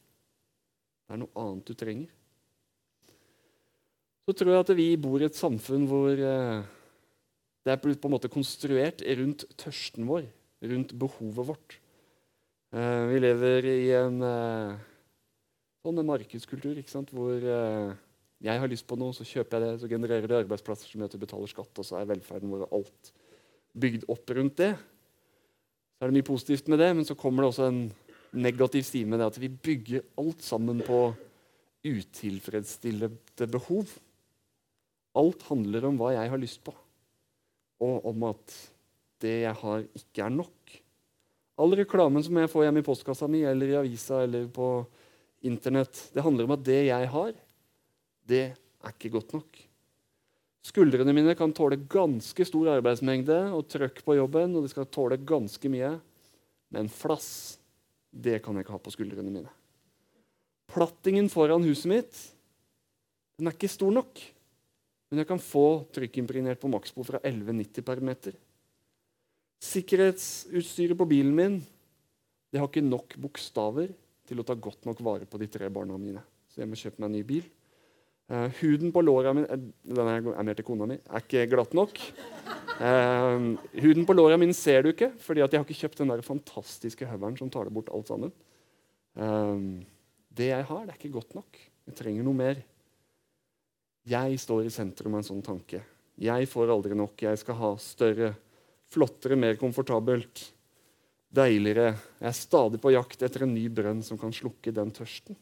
Det 1.08 1.16
er 1.16 1.22
noe 1.22 1.32
annet 1.40 1.70
du 1.70 1.78
trenger. 1.78 2.12
Så 4.24 4.36
tror 4.36 4.54
jeg 4.54 4.64
at 4.64 4.72
vi 4.76 4.88
bor 5.00 5.20
i 5.20 5.28
et 5.28 5.36
samfunn 5.36 5.88
hvor 5.88 6.12
eh, 6.16 6.64
det 7.64 7.72
er 7.72 7.80
på 7.80 7.92
en 7.92 8.14
måte 8.14 8.32
konstruert 8.32 9.04
rundt 9.20 9.44
tørsten 9.60 10.08
vår, 10.08 10.28
rundt 10.64 10.94
behovet 11.00 11.48
vårt. 11.48 11.78
Eh, 12.76 13.04
vi 13.12 13.20
lever 13.20 13.68
i 13.68 13.90
en 14.00 14.24
uh, 14.24 14.80
sånn 15.84 16.00
markedskultur 16.08 16.80
ikke 16.80 16.92
sant? 16.92 17.12
hvor 17.16 17.44
jeg 18.44 18.60
har 18.60 18.68
lyst 18.68 18.88
på 18.90 18.98
noe, 19.00 19.16
så 19.16 19.24
kjøper 19.24 19.56
jeg 19.56 19.64
det, 19.64 19.82
så 19.82 19.90
genererer 19.92 20.28
det 20.28 20.40
arbeidsplasser 20.42 20.90
som 20.90 21.00
gjør 21.00 21.12
at 21.12 21.16
du 21.16 21.22
betaler 21.22 21.52
skatt, 21.52 21.80
og 21.80 21.88
så 21.88 22.00
er 22.00 22.10
velferden 22.10 22.52
vår 22.52 22.66
alt 22.76 23.14
bygd 23.74 24.04
opp 24.12 24.34
rundt 24.36 24.58
det. 24.60 24.74
Så 25.96 26.04
er 26.04 26.12
det 26.12 26.18
mye 26.18 26.28
positivt 26.28 26.68
med 26.72 26.82
det, 26.84 26.90
men 26.98 27.08
så 27.08 27.16
kommer 27.16 27.46
det 27.46 27.54
også 27.54 27.70
en 27.70 27.84
negativ 28.34 28.84
side 28.84 29.08
med 29.08 29.22
det 29.22 29.30
at 29.30 29.40
vi 29.40 29.48
bygger 29.48 30.04
alt 30.20 30.44
sammen 30.44 30.82
på 30.84 31.06
utilfredsstillede 31.88 33.48
behov. 33.54 33.88
Alt 35.16 35.48
handler 35.48 35.88
om 35.88 36.00
hva 36.02 36.12
jeg 36.16 36.32
har 36.34 36.42
lyst 36.42 36.64
på, 36.66 36.74
og 37.86 38.12
om 38.12 38.28
at 38.32 38.58
det 39.24 39.38
jeg 39.46 39.56
har, 39.62 39.88
ikke 39.96 40.26
er 40.26 40.36
nok. 40.36 40.76
All 41.64 41.76
reklamen 41.78 42.24
som 42.26 42.38
jeg 42.42 42.52
får 42.52 42.68
hjemme 42.68 42.82
i 42.84 42.86
postkassa 42.88 43.30
mi 43.30 43.44
eller 43.48 43.72
i 43.72 43.80
avisa 43.80 44.24
eller 44.26 44.50
på 44.52 44.74
Internett, 45.44 46.10
det 46.16 46.24
handler 46.24 46.48
om 46.48 46.56
at 46.56 46.64
det 46.66 46.82
jeg 46.88 47.08
har, 47.12 47.34
det 48.30 48.44
er 48.54 48.94
ikke 48.94 49.14
godt 49.14 49.34
nok. 49.36 49.62
Skuldrene 50.64 51.12
mine 51.16 51.36
kan 51.36 51.52
tåle 51.56 51.82
ganske 51.92 52.46
stor 52.48 52.70
arbeidsmengde 52.78 53.36
og 53.52 53.68
trøkk 53.72 54.00
på 54.06 54.16
jobben, 54.16 54.56
og 54.56 54.64
de 54.64 54.72
skal 54.72 54.88
tåle 54.88 55.20
ganske 55.20 55.72
mye. 55.72 55.98
Men 56.74 56.88
flass, 56.92 57.60
det 58.10 58.40
kan 58.44 58.56
jeg 58.56 58.66
ikke 58.66 58.78
ha 58.78 58.84
på 58.84 58.94
skuldrene 58.96 59.34
mine. 59.34 59.52
Plattingen 60.72 61.28
foran 61.30 61.66
huset 61.68 61.92
mitt 61.92 62.22
den 63.38 63.50
er 63.50 63.56
ikke 63.56 63.72
stor 63.72 63.92
nok. 63.92 64.22
Men 65.10 65.22
jeg 65.22 65.30
kan 65.30 65.42
få 65.42 65.84
trykkimpregnert 65.94 66.62
på 66.62 66.70
maksbo 66.72 67.04
fra 67.06 67.20
11,90 67.26 67.86
per 67.86 68.02
meter. 68.06 68.38
Sikkerhetsutstyret 69.64 70.98
på 71.00 71.08
bilen 71.10 71.36
min 71.36 71.60
det 72.54 72.62
har 72.62 72.70
ikke 72.70 72.86
nok 72.86 73.16
bokstaver 73.18 73.90
til 74.30 74.40
å 74.40 74.46
ta 74.46 74.54
godt 74.54 74.86
nok 74.86 75.00
vare 75.06 75.26
på 75.26 75.40
de 75.42 75.48
tre 75.50 75.70
barna 75.74 75.98
mine. 75.98 76.22
Så 76.50 76.62
jeg 76.62 76.70
må 76.70 76.78
kjøpe 76.78 77.02
meg 77.02 77.10
en 77.10 77.16
ny 77.18 77.22
bil. 77.26 77.48
Uh, 78.32 78.48
huden 78.62 78.94
på 78.96 79.02
låra 79.04 79.34
min 79.36 79.44
uh, 79.46 79.58
Den 79.84 80.08
er, 80.08 80.22
er, 80.32 80.46
mer 80.48 80.56
til 80.56 80.66
kona 80.66 80.88
mi. 80.88 80.96
Er 80.96 81.24
ikke 81.26 81.44
glatt 81.52 81.74
nok. 81.76 82.00
Uh, 82.80 83.60
huden 83.84 84.08
på 84.08 84.16
låra 84.16 84.38
mine 84.40 84.56
ser 84.56 84.86
du 84.86 84.94
ikke, 84.94 85.12
fordi 85.20 85.44
jeg 85.44 85.52
har 85.52 85.66
ikke 85.68 85.82
kjøpt 85.82 86.00
den 86.00 86.14
der 86.14 86.24
fantastiske 86.26 87.08
høvelen 87.10 87.36
som 87.40 87.52
tar 87.52 87.68
det 87.68 87.76
bort 87.76 87.92
alt 87.94 88.10
sammen. 88.10 88.32
det 90.34 90.48
jeg 90.48 90.66
har, 90.66 90.86
det 90.86 90.94
er 90.94 91.02
ikke 91.02 91.18
godt 91.20 91.36
nok. 91.36 91.60
Jeg 91.86 91.98
trenger 92.00 92.24
noe 92.26 92.40
mer. 92.40 92.64
Jeg 94.10 94.40
står 94.40 94.66
i 94.66 94.74
sentrum 94.74 95.14
av 95.14 95.22
en 95.22 95.28
sånn 95.28 95.44
tanke. 95.46 95.84
Jeg 96.20 96.48
får 96.50 96.72
aldri 96.74 96.96
nok. 96.98 97.22
Jeg 97.22 97.40
skal 97.40 97.60
ha 97.60 97.70
større, 97.80 98.34
flottere, 98.92 99.38
mer 99.40 99.60
komfortabelt, 99.60 100.48
deiligere. 101.34 101.94
Jeg 102.20 102.30
er 102.32 102.38
stadig 102.38 102.82
på 102.82 102.96
jakt 102.96 103.24
etter 103.26 103.46
en 103.46 103.54
ny 103.54 103.68
brønn 103.70 104.02
som 104.06 104.20
kan 104.22 104.34
slukke 104.34 104.74
den 104.76 104.92
tørsten. 104.96 105.38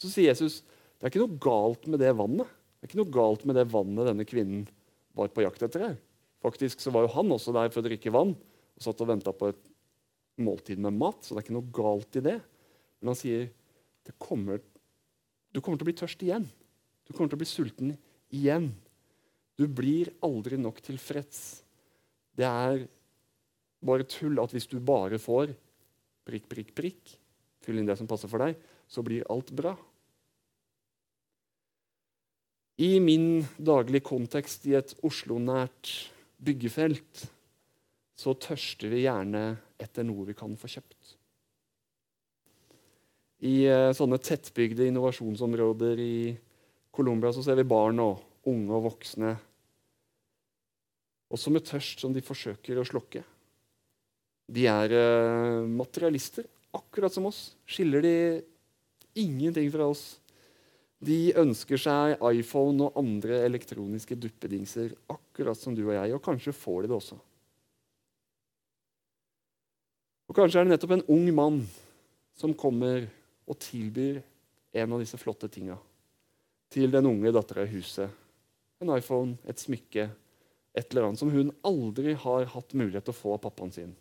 Så 0.00 0.10
sier 0.10 0.32
Jesus 0.32 0.62
det 1.04 1.10
er 1.10 1.12
ikke 1.12 1.20
noe 1.20 1.36
galt 1.44 1.82
med 1.92 2.00
det 2.00 2.14
vannet. 2.16 2.48
Det 2.48 2.86
er 2.86 2.88
ikke 2.88 2.98
noe 3.02 3.12
galt 3.12 3.42
med 3.44 3.58
det 3.58 3.66
vannet 3.68 4.06
denne 4.08 4.24
kvinnen 4.24 4.62
var 5.12 5.28
på 5.36 5.44
jakt 5.44 5.66
etter. 5.66 5.98
Faktisk 6.40 6.80
så 6.80 6.88
var 6.94 7.04
jo 7.04 7.10
han 7.12 7.34
også 7.34 7.52
der 7.52 7.68
for 7.68 7.82
å 7.82 7.84
drikke 7.84 8.12
vann 8.14 8.32
og 8.32 8.86
satt 8.86 9.02
og 9.04 9.10
venta 9.10 9.34
på 9.36 9.50
et 9.52 9.68
måltid 10.40 10.80
med 10.80 10.96
mat. 10.96 11.20
Så 11.20 11.36
det 11.36 11.42
er 11.42 11.44
ikke 11.44 11.58
noe 11.58 11.76
galt 11.76 12.16
i 12.16 12.24
det. 12.24 12.38
Men 13.04 13.12
han 13.12 13.20
sier 13.20 13.52
kommer, 14.16 14.64
du 15.52 15.60
kommer 15.60 15.76
til 15.76 15.84
å 15.84 15.92
bli 15.92 15.98
tørst 16.00 16.24
igjen. 16.24 16.48
Du 17.04 17.12
kommer 17.12 17.28
til 17.28 17.36
å 17.36 17.44
bli 17.44 17.52
sulten 17.52 17.94
igjen. 18.32 18.72
Du 19.60 19.68
blir 19.68 20.08
aldri 20.24 20.56
nok 20.56 20.80
tilfreds. 20.88 21.60
Det 22.32 22.48
er 22.48 22.86
bare 23.84 24.08
tull 24.08 24.40
at 24.40 24.56
hvis 24.56 24.72
du 24.72 24.80
bare 24.80 25.20
får 25.20 25.52
prikk, 26.24 26.48
prikk, 26.48 26.72
prikk, 26.72 27.18
fyll 27.60 27.76
inn 27.76 27.92
det 27.92 28.00
som 28.00 28.08
passer 28.08 28.32
for 28.32 28.40
deg, 28.40 28.56
så 28.88 29.04
blir 29.04 29.28
alt 29.28 29.52
bra. 29.52 29.76
I 32.82 32.98
min 32.98 33.44
daglige 33.54 34.02
kontekst 34.02 34.64
i 34.66 34.74
et 34.74 34.96
Oslo-nært 35.06 35.92
byggefelt 36.42 37.26
så 38.18 38.34
tørster 38.38 38.90
vi 38.90 39.04
gjerne 39.04 39.44
etter 39.78 40.06
noe 40.06 40.26
vi 40.26 40.34
kan 40.38 40.56
få 40.58 40.70
kjøpt. 40.72 41.14
I 43.44 43.54
uh, 43.68 43.92
sånne 43.94 44.18
tettbygde 44.22 44.88
innovasjonsområder 44.88 46.00
i 46.02 46.16
Colombia 46.94 47.30
så 47.34 47.44
ser 47.44 47.58
vi 47.60 47.68
barn 47.68 48.00
og 48.02 48.48
unge 48.50 48.74
og 48.74 48.88
voksne 48.88 49.34
også 51.34 51.50
med 51.50 51.64
tørst 51.66 52.02
som 52.02 52.14
de 52.14 52.22
forsøker 52.22 52.78
å 52.78 52.86
slokke. 52.86 53.24
De 54.50 54.66
er 54.70 54.92
uh, 54.92 55.62
materialister, 55.66 56.46
akkurat 56.74 57.14
som 57.14 57.26
oss. 57.30 57.54
Skiller 57.66 58.04
de 58.04 58.16
ingenting 59.18 59.70
fra 59.72 59.88
oss. 59.90 60.04
De 61.04 61.34
ønsker 61.40 61.80
seg 61.80 62.20
iPhone 62.32 62.86
og 62.86 62.98
andre 63.00 63.42
elektroniske 63.44 64.16
duppedingser, 64.16 64.94
akkurat 65.12 65.58
som 65.58 65.74
du 65.76 65.82
og 65.84 65.96
jeg. 65.96 66.14
Og 66.16 66.22
kanskje 66.24 66.54
får 66.56 66.84
de 66.84 66.92
det 66.92 66.96
også. 66.96 67.18
Og 70.30 70.38
Kanskje 70.38 70.62
er 70.62 70.66
det 70.66 70.74
nettopp 70.74 70.94
en 70.96 71.08
ung 71.12 71.26
mann 71.36 71.58
som 72.38 72.54
kommer 72.58 73.04
og 73.44 73.58
tilbyr 73.60 74.22
en 74.74 74.94
av 74.96 75.02
disse 75.02 75.18
flotte 75.20 75.50
tinga 75.52 75.76
til 76.74 76.90
den 76.90 77.06
unge 77.06 77.30
dattera 77.34 77.66
i 77.66 77.70
huset. 77.70 78.10
En 78.82 78.90
iPhone, 78.96 79.36
et 79.46 79.60
smykke, 79.60 80.08
et 80.74 80.88
eller 80.90 81.06
annet 81.06 81.20
som 81.20 81.30
hun 81.30 81.52
aldri 81.62 82.16
har 82.18 82.48
hatt 82.50 82.74
mulighet 82.74 83.06
til 83.06 83.14
å 83.14 83.18
få 83.20 83.34
av 83.36 83.44
pappaen 83.44 83.70
sin. 83.74 83.92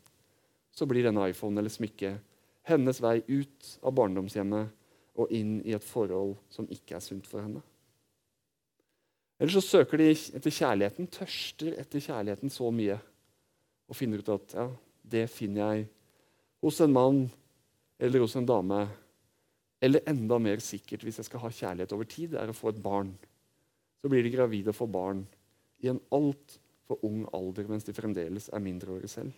Så 0.74 0.88
blir 0.89 1.05
denne 1.05 1.27
iPhone 1.29 1.60
eller 1.60 1.74
smykket 1.74 2.24
hennes 2.65 3.01
vei 3.03 3.19
ut 3.27 3.75
av 3.83 3.93
barndomshjemmet 4.00 4.72
og 5.13 5.32
inn 5.34 5.60
i 5.62 5.75
et 5.75 5.86
forhold 5.86 6.36
som 6.53 6.67
ikke 6.72 6.98
er 6.98 7.03
sunt 7.05 7.27
for 7.29 7.43
henne. 7.43 7.62
Eller 9.39 9.53
så 9.53 9.63
søker 9.65 10.00
de 10.00 10.12
etter 10.13 10.53
kjærligheten, 10.53 11.10
tørster 11.12 11.75
etter 11.82 12.01
kjærligheten 12.03 12.53
så 12.53 12.70
mye 12.74 12.98
og 13.89 13.98
finner 13.98 14.22
ut 14.24 14.32
at 14.34 14.55
ja, 14.58 14.67
det 15.03 15.27
finner 15.32 15.74
jeg 15.74 15.88
hos 16.63 16.79
en 16.82 16.93
mann 16.96 17.24
eller 18.00 18.24
hos 18.24 18.36
en 18.39 18.48
dame. 18.48 18.86
Eller 19.84 20.05
enda 20.08 20.38
mer 20.39 20.63
sikkert, 20.63 21.03
hvis 21.03 21.20
jeg 21.20 21.27
skal 21.27 21.43
ha 21.43 21.51
kjærlighet 21.51 21.93
over 21.96 22.08
tid, 22.08 22.38
er 22.39 22.50
å 22.50 22.55
få 22.55 22.72
et 22.72 22.82
barn. 22.84 23.12
Så 24.00 24.10
blir 24.12 24.24
de 24.24 24.32
gravide 24.32 24.72
og 24.72 24.77
får 24.77 24.91
barn 24.91 25.25
i 25.84 25.89
en 25.91 26.00
altfor 26.15 27.03
ung 27.03 27.25
alder 27.36 27.67
mens 27.67 27.84
de 27.88 27.96
fremdeles 27.96 28.48
er 28.48 28.63
mindreårige 28.63 29.12
selv. 29.12 29.36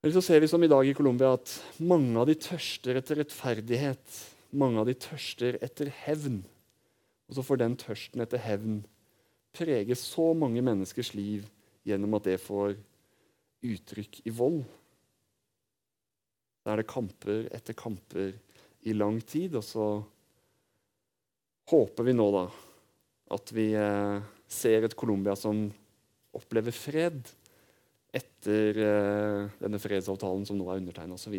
Eller 0.00 0.16
så 0.16 0.22
ser 0.24 0.40
vi 0.40 0.48
som 0.48 0.62
i 0.64 0.70
dag 0.70 0.86
i 0.88 0.94
Colombia 0.96 1.34
at 1.36 1.52
mange 1.84 2.16
av 2.16 2.28
de 2.30 2.36
tørster 2.40 2.96
etter 2.96 3.20
rettferdighet. 3.20 4.20
Mange 4.56 4.80
av 4.80 4.88
de 4.88 4.94
tørster 4.96 5.58
etter 5.60 5.90
hevn. 6.06 6.40
Og 7.28 7.36
så 7.36 7.44
får 7.44 7.60
den 7.60 7.76
tørsten 7.78 8.24
etter 8.24 8.40
hevn 8.42 8.80
prege 9.54 9.96
så 9.98 10.30
mange 10.38 10.62
menneskers 10.64 11.12
liv 11.16 11.46
gjennom 11.86 12.16
at 12.18 12.28
det 12.28 12.38
får 12.42 12.76
uttrykk 13.66 14.22
i 14.24 14.32
vold. 14.34 14.62
Da 16.64 16.72
er 16.72 16.80
det 16.80 16.90
kamper 16.90 17.48
etter 17.52 17.76
kamper 17.76 18.32
i 18.88 18.94
lang 18.96 19.18
tid, 19.20 19.56
og 19.58 19.64
så 19.64 19.86
håper 21.70 22.06
vi 22.06 22.16
nå 22.16 22.28
da 22.34 22.46
at 23.36 23.52
vi 23.54 23.68
eh, 23.78 24.16
ser 24.50 24.86
et 24.86 24.96
Colombia 24.98 25.36
som 25.38 25.68
opplever 26.34 26.74
fred 26.74 27.28
etter 28.14 28.80
uh, 28.80 29.50
denne 29.60 29.80
fredsavtalen 29.82 30.46
som 30.48 30.58
nå 30.58 30.66
er 30.70 30.80
undertegna 30.82 31.16
osv. 31.16 31.36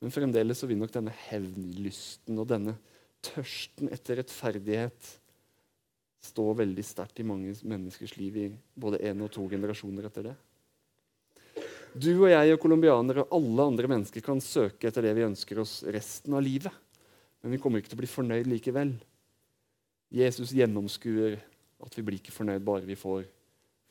Men 0.00 0.14
fremdeles 0.14 0.60
så 0.60 0.68
vil 0.70 0.80
nok 0.80 0.94
denne 0.94 1.12
hevnlysten 1.28 2.40
og 2.40 2.48
denne 2.50 2.76
tørsten 3.24 3.92
etter 3.92 4.20
rettferdighet 4.20 5.12
stå 6.24 6.46
veldig 6.56 6.84
sterkt 6.84 7.20
i 7.20 7.26
mange 7.28 7.52
menneskers 7.68 8.16
liv 8.16 8.36
i 8.40 8.48
både 8.80 9.02
én 9.04 9.20
og 9.24 9.32
to 9.32 9.44
generasjoner 9.50 10.08
etter 10.08 10.30
det. 10.30 10.34
Du 11.94 12.10
og 12.16 12.30
jeg 12.30 12.54
og 12.56 12.60
colombianere 12.62 13.22
og 13.22 13.34
alle 13.36 13.68
andre 13.70 13.90
mennesker 13.92 14.24
kan 14.24 14.40
søke 14.42 14.88
etter 14.88 15.04
det 15.04 15.12
vi 15.14 15.26
ønsker 15.28 15.60
oss 15.62 15.82
resten 15.94 16.34
av 16.34 16.42
livet. 16.42 16.72
Men 17.44 17.54
vi 17.54 17.60
kommer 17.62 17.78
ikke 17.78 17.92
til 17.92 17.98
å 17.98 18.02
bli 18.02 18.10
fornøyd 18.10 18.48
likevel. 18.50 18.94
Jesus 20.14 20.54
gjennomskuer 20.56 21.36
at 21.84 21.96
vi 21.98 22.04
blir 22.06 22.18
ikke 22.18 22.34
fornøyd 22.34 22.64
bare 22.66 22.88
vi 22.88 22.96
får 22.98 23.28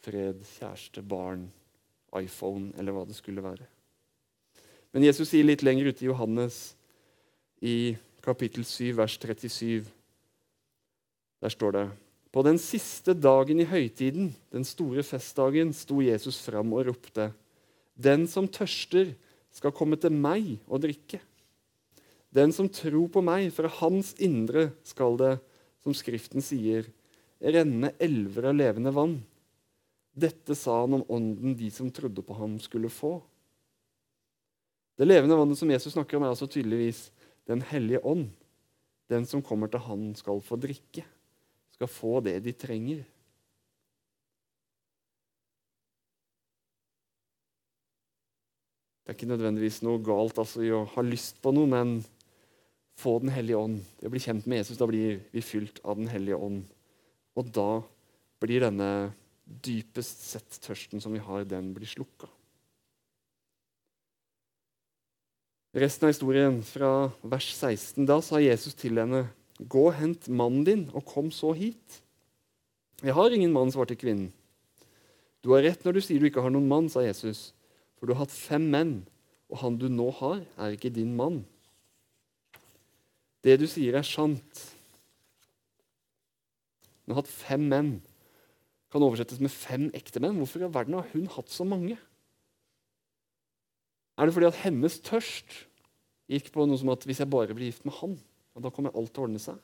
fred, 0.04 0.42
kjæreste, 0.58 1.04
barn, 1.06 1.46
iPhone 2.20 2.72
eller 2.78 2.96
hva 2.96 3.06
det 3.08 3.18
skulle 3.18 3.44
være. 3.44 3.66
Men 4.94 5.06
Jesus 5.08 5.32
sier 5.32 5.46
litt 5.48 5.64
lenger 5.66 5.90
ute 5.90 6.06
i 6.06 6.10
Johannes, 6.10 6.76
i 7.64 7.96
kapittel 8.24 8.66
7, 8.68 8.94
vers 8.98 9.16
37, 9.18 9.88
der 11.44 11.52
står 11.52 11.76
det 11.76 11.86
På 12.34 12.44
den 12.46 12.58
siste 12.62 13.14
dagen 13.14 13.60
i 13.60 13.68
høytiden, 13.68 14.32
den 14.52 14.66
store 14.66 15.04
festdagen, 15.04 15.74
sto 15.74 16.02
Jesus 16.02 16.40
fram 16.46 16.74
og 16.74 16.88
ropte:" 16.88 17.32
Den 17.94 18.26
som 18.28 18.48
tørster, 18.48 19.14
skal 19.54 19.72
komme 19.72 20.00
til 20.02 20.10
meg 20.10 20.58
og 20.66 20.82
drikke. 20.82 21.20
Den 22.34 22.50
som 22.52 22.70
tror 22.70 23.06
på 23.14 23.22
meg, 23.22 23.52
fra 23.54 23.70
hans 23.70 24.16
indre 24.18 24.72
skal 24.84 25.18
det, 25.20 25.36
som 25.86 25.94
Skriften 25.94 26.42
sier, 26.42 26.88
renne 27.38 27.92
elver 28.02 28.50
av 28.50 28.58
levende 28.58 28.94
vann. 28.96 29.20
Dette 30.14 30.56
sa 30.56 30.84
han 30.84 31.00
om 31.00 31.06
ånden 31.10 31.56
de 31.58 31.70
som 31.74 31.90
trodde 31.92 32.22
på 32.22 32.36
ham, 32.38 32.60
skulle 32.62 32.92
få. 32.94 33.18
Det 34.98 35.08
levende 35.08 35.38
vannet 35.38 35.58
som 35.58 35.72
Jesus 35.74 35.96
snakker 35.96 36.18
om, 36.18 36.26
er 36.28 36.36
altså 36.36 36.48
tydeligvis 36.48 37.10
Den 37.50 37.60
hellige 37.66 38.00
ånd. 38.08 38.30
Den 39.12 39.26
som 39.28 39.42
kommer 39.44 39.68
til 39.68 39.82
han, 39.84 40.14
skal 40.16 40.40
få 40.42 40.56
drikke, 40.56 41.04
skal 41.76 41.90
få 41.92 42.22
det 42.24 42.38
de 42.46 42.54
trenger. 42.56 43.02
Det 49.04 49.12
er 49.12 49.18
ikke 49.18 49.34
nødvendigvis 49.34 49.82
noe 49.84 50.00
galt 50.00 50.38
altså, 50.40 50.62
i 50.64 50.72
å 50.72 50.86
ha 50.94 51.04
lyst 51.04 51.42
på 51.44 51.52
noe, 51.52 51.68
men 51.68 51.98
få 52.96 53.18
Den 53.20 53.34
hellige 53.34 53.60
ånd. 53.60 53.82
Det 54.00 54.08
å 54.08 54.14
bli 54.14 54.22
kjent 54.24 54.46
med 54.48 54.62
Jesus, 54.62 54.78
da 54.80 54.88
blir 54.88 55.20
vi 55.34 55.44
fylt 55.44 55.82
av 55.84 55.98
Den 56.00 56.08
hellige 56.08 56.40
ånd. 56.40 56.64
Og 57.36 57.50
da 57.52 57.82
blir 58.40 58.64
denne 58.64 59.12
dypest 59.46 60.24
sett 60.28 60.60
tørsten 60.64 61.02
som 61.04 61.14
vi 61.14 61.22
har, 61.24 61.44
den 61.46 61.74
blir 61.76 61.90
slukka. 61.90 62.30
Resten 65.74 66.06
av 66.06 66.14
historien 66.14 66.60
fra 66.62 67.10
vers 67.26 67.48
16. 67.56 68.06
Da 68.06 68.20
sa 68.22 68.38
Jesus 68.38 68.76
til 68.78 69.00
henne, 69.02 69.30
'Gå 69.58 69.90
hent 69.94 70.30
mannen 70.30 70.64
din, 70.64 70.90
og 70.94 71.06
kom 71.06 71.32
så 71.32 71.54
hit.' 71.54 72.02
'Jeg 73.02 73.14
har 73.14 73.32
ingen 73.32 73.54
mann', 73.54 73.72
svarte 73.72 73.96
kvinnen. 73.96 74.32
'Du 75.42 75.50
har 75.54 75.64
rett 75.64 75.84
når 75.84 75.94
du 75.94 76.02
sier 76.02 76.20
du 76.20 76.26
ikke 76.26 76.42
har 76.42 76.50
noen 76.50 76.68
mann', 76.68 76.90
sa 76.90 77.02
Jesus. 77.02 77.54
'For 77.98 78.06
du 78.06 78.14
har 78.14 78.26
hatt 78.26 78.32
fem 78.32 78.70
menn, 78.70 79.06
og 79.50 79.58
han 79.58 79.78
du 79.78 79.90
nå 79.90 80.12
har, 80.12 80.46
er 80.58 80.78
ikke 80.78 80.94
din 80.94 81.16
mann.' 81.16 81.46
Det 83.44 83.60
du 83.60 83.68
sier, 83.68 83.96
er 83.96 84.04
sant. 84.08 84.76
Hun 87.04 87.16
har 87.16 87.22
hatt 87.24 87.32
fem 87.32 87.68
menn. 87.68 88.02
Kan 88.94 89.06
oversettes 89.06 89.42
med 89.42 89.52
fem 89.52 89.88
ektemenn. 89.98 90.38
Hvorfor 90.38 90.62
i 90.62 90.68
all 90.68 90.76
verden 90.76 91.00
har 91.00 91.10
hun 91.16 91.26
hatt 91.34 91.50
så 91.50 91.66
mange? 91.66 91.98
Er 94.14 94.30
det 94.30 94.36
fordi 94.36 94.52
at 94.52 94.62
hennes 94.62 95.00
tørst 95.02 95.64
gikk 96.30 96.52
på 96.54 96.66
noe 96.70 96.78
som 96.80 96.92
at 96.94 97.06
hvis 97.10 97.24
jeg 97.24 97.32
bare 97.34 97.56
blir 97.58 97.72
gift 97.72 97.88
med 97.90 97.98
han, 97.98 98.20
da 98.62 98.70
kommer 98.70 98.94
alt 98.94 99.10
til 99.10 99.24
å 99.24 99.28
ordne 99.28 99.42
seg? 99.42 99.58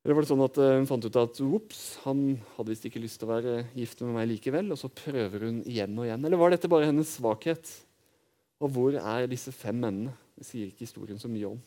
Eller 0.00 0.16
var 0.16 0.24
det 0.24 0.30
sånn 0.30 0.46
at 0.46 0.56
eh, 0.56 0.78
hun 0.78 0.88
fant 0.88 1.04
ut 1.04 1.16
at 1.20 1.42
ups, 1.44 1.80
han 2.06 2.22
hadde 2.56 2.72
visst 2.72 2.86
ikke 2.88 3.02
lyst 3.02 3.20
til 3.20 3.28
å 3.28 3.34
være 3.34 3.56
gift 3.76 4.00
med 4.00 4.14
meg 4.16 4.30
likevel, 4.30 4.72
og 4.72 4.80
så 4.80 4.88
prøver 4.88 5.44
hun 5.44 5.58
igjen 5.68 5.98
og 6.00 6.06
igjen? 6.06 6.24
Eller 6.24 6.40
var 6.40 6.54
dette 6.54 6.70
bare 6.72 6.88
hennes 6.88 7.12
svakhet? 7.18 7.68
Og 8.64 8.72
hvor 8.72 8.96
er 8.96 9.28
disse 9.28 9.52
fem 9.52 9.76
mennene? 9.76 10.14
Det 10.40 10.48
sier 10.48 10.70
ikke 10.70 10.86
historien 10.86 11.20
så 11.20 11.28
mye 11.28 11.52
om. 11.52 11.60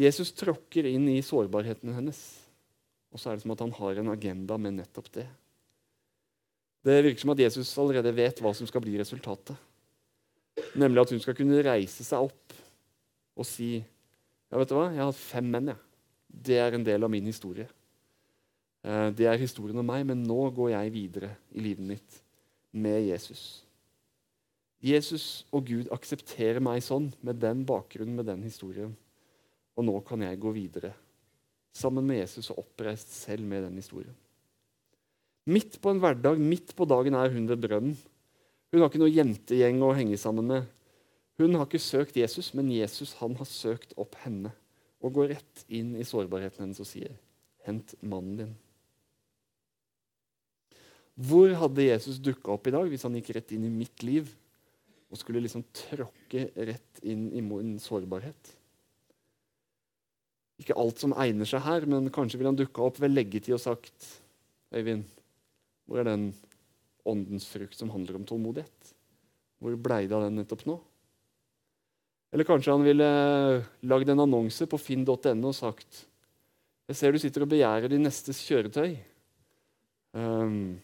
Jesus 0.00 0.34
tråkker 0.34 0.88
inn 0.90 1.06
i 1.12 1.20
sårbarheten 1.22 1.94
hennes, 1.94 2.18
og 3.10 3.18
så 3.18 3.30
er 3.30 3.38
det 3.38 3.44
som 3.44 3.54
at 3.54 3.62
han 3.64 3.74
har 3.74 4.00
en 4.00 4.12
agenda 4.12 4.58
med 4.60 4.78
nettopp 4.78 5.10
det. 5.14 5.26
Det 6.86 7.00
virker 7.04 7.20
som 7.20 7.34
at 7.34 7.42
Jesus 7.42 7.72
allerede 7.78 8.12
vet 8.16 8.40
hva 8.40 8.52
som 8.56 8.68
skal 8.68 8.82
bli 8.84 8.94
resultatet. 9.00 9.56
Nemlig 10.78 11.02
at 11.02 11.12
hun 11.12 11.22
skal 11.22 11.36
kunne 11.36 11.60
reise 11.64 12.06
seg 12.06 12.30
opp 12.30 12.54
og 13.40 13.46
si 13.48 13.78
ja, 13.80 14.58
vet 14.58 14.70
du 14.70 14.74
hva, 14.74 14.88
jeg 14.90 14.98
har 14.98 15.10
hatt 15.10 15.20
fem 15.20 15.46
menn. 15.46 15.70
Ja. 15.72 15.76
Det 16.30 16.56
er 16.62 16.74
en 16.74 16.86
del 16.86 17.06
av 17.06 17.10
min 17.12 17.26
historie. 17.26 17.68
Eh, 18.82 19.08
det 19.14 19.26
er 19.28 19.38
historien 19.38 19.78
om 19.78 19.86
meg, 19.86 20.06
men 20.08 20.24
nå 20.26 20.38
går 20.56 20.72
jeg 20.72 20.94
videre 20.94 21.34
i 21.54 21.62
livet 21.62 21.86
mitt 21.86 22.18
med 22.70 23.02
Jesus. 23.04 23.62
Jesus 24.80 25.44
og 25.52 25.68
Gud 25.68 25.90
aksepterer 25.92 26.62
meg 26.64 26.82
sånn, 26.82 27.10
med 27.20 27.38
den 27.42 27.62
bakgrunnen, 27.68 28.16
med 28.16 28.30
den 28.30 28.42
historien. 28.46 28.94
Og 29.76 29.86
nå 29.86 29.98
kan 30.06 30.22
jeg 30.24 30.40
gå 30.40 30.52
videre 30.56 30.94
sammen 31.76 32.06
med 32.06 32.20
Jesus 32.22 32.50
og 32.52 32.64
oppreist 32.64 33.12
selv 33.14 33.46
med 33.46 33.64
den 33.66 33.78
historien. 33.80 34.16
Midt 35.50 35.78
på 35.82 35.92
en 35.92 36.00
hverdag, 36.02 36.38
midt 36.38 36.74
på 36.76 36.86
dagen 36.88 37.16
er 37.16 37.32
hun 37.32 37.48
ved 37.48 37.62
brønnen. 37.62 37.96
Hun 38.70 38.82
har 38.82 38.90
ikke 38.90 39.02
noe 39.02 39.10
jentegjeng 39.12 39.80
å 39.82 39.94
henge 39.96 40.18
sammen 40.20 40.46
med. 40.46 40.68
Hun 41.40 41.56
har 41.56 41.66
ikke 41.66 41.80
søkt 41.82 42.18
Jesus, 42.20 42.52
men 42.54 42.70
Jesus 42.70 43.16
han 43.18 43.34
har 43.38 43.48
søkt 43.48 43.94
opp 43.98 44.18
henne 44.22 44.52
og 45.00 45.14
går 45.16 45.32
rett 45.32 45.62
inn 45.72 45.94
i 45.96 46.04
sårbarheten 46.04 46.66
hennes 46.66 46.82
og 46.82 46.88
sier, 46.88 47.16
'Hent 47.64 47.94
mannen 48.02 48.36
din'. 48.36 48.58
Hvor 51.16 51.52
hadde 51.52 51.88
Jesus 51.88 52.20
dukka 52.20 52.52
opp 52.52 52.66
i 52.66 52.72
dag 52.72 52.86
hvis 52.88 53.02
han 53.02 53.16
gikk 53.18 53.34
rett 53.36 53.52
inn 53.52 53.64
i 53.64 53.72
mitt 53.72 54.02
liv 54.02 54.30
og 55.10 55.18
skulle 55.18 55.42
liksom 55.42 55.64
tråkke 55.74 56.48
rett 56.56 57.02
inn 57.02 57.32
i 57.32 57.42
min 57.44 57.78
sårbarhet? 57.82 58.59
Ikke 60.60 60.76
alt 60.76 61.00
som 61.00 61.14
egner 61.16 61.48
seg 61.48 61.62
her, 61.64 61.86
men 61.88 62.10
kanskje 62.12 62.38
ville 62.38 62.52
han 62.52 62.58
dukka 62.58 62.84
opp 62.84 63.00
ved 63.00 63.14
leggetid 63.14 63.56
og 63.56 63.62
sagt, 63.62 64.10
'Øyvind, 64.70 65.08
hvor 65.86 66.00
er 66.00 66.04
den 66.04 66.34
åndens 67.06 67.48
frukt 67.48 67.74
som 67.74 67.90
handler 67.90 68.16
om 68.16 68.26
tålmodighet? 68.28 68.94
Hvor 69.60 69.76
blei 69.76 70.06
det 70.06 70.16
av 70.16 70.22
den 70.28 70.38
nettopp 70.38 70.66
nå? 70.68 70.76
Eller 72.30 72.46
kanskje 72.46 72.72
han 72.72 72.86
ville 72.86 73.08
lagd 73.90 74.12
en 74.12 74.22
annonse 74.22 74.68
på 74.70 74.78
finn.no 74.78 75.16
og 75.18 75.56
sagt 75.56 76.04
Jeg 76.90 76.96
ser 76.98 77.12
du 77.12 77.18
sitter 77.22 77.42
og 77.42 77.50
begjærer 77.50 77.90
din 77.90 78.02
nestes 78.02 78.40
kjøretøy. 78.46 78.96
Um, 80.10 80.78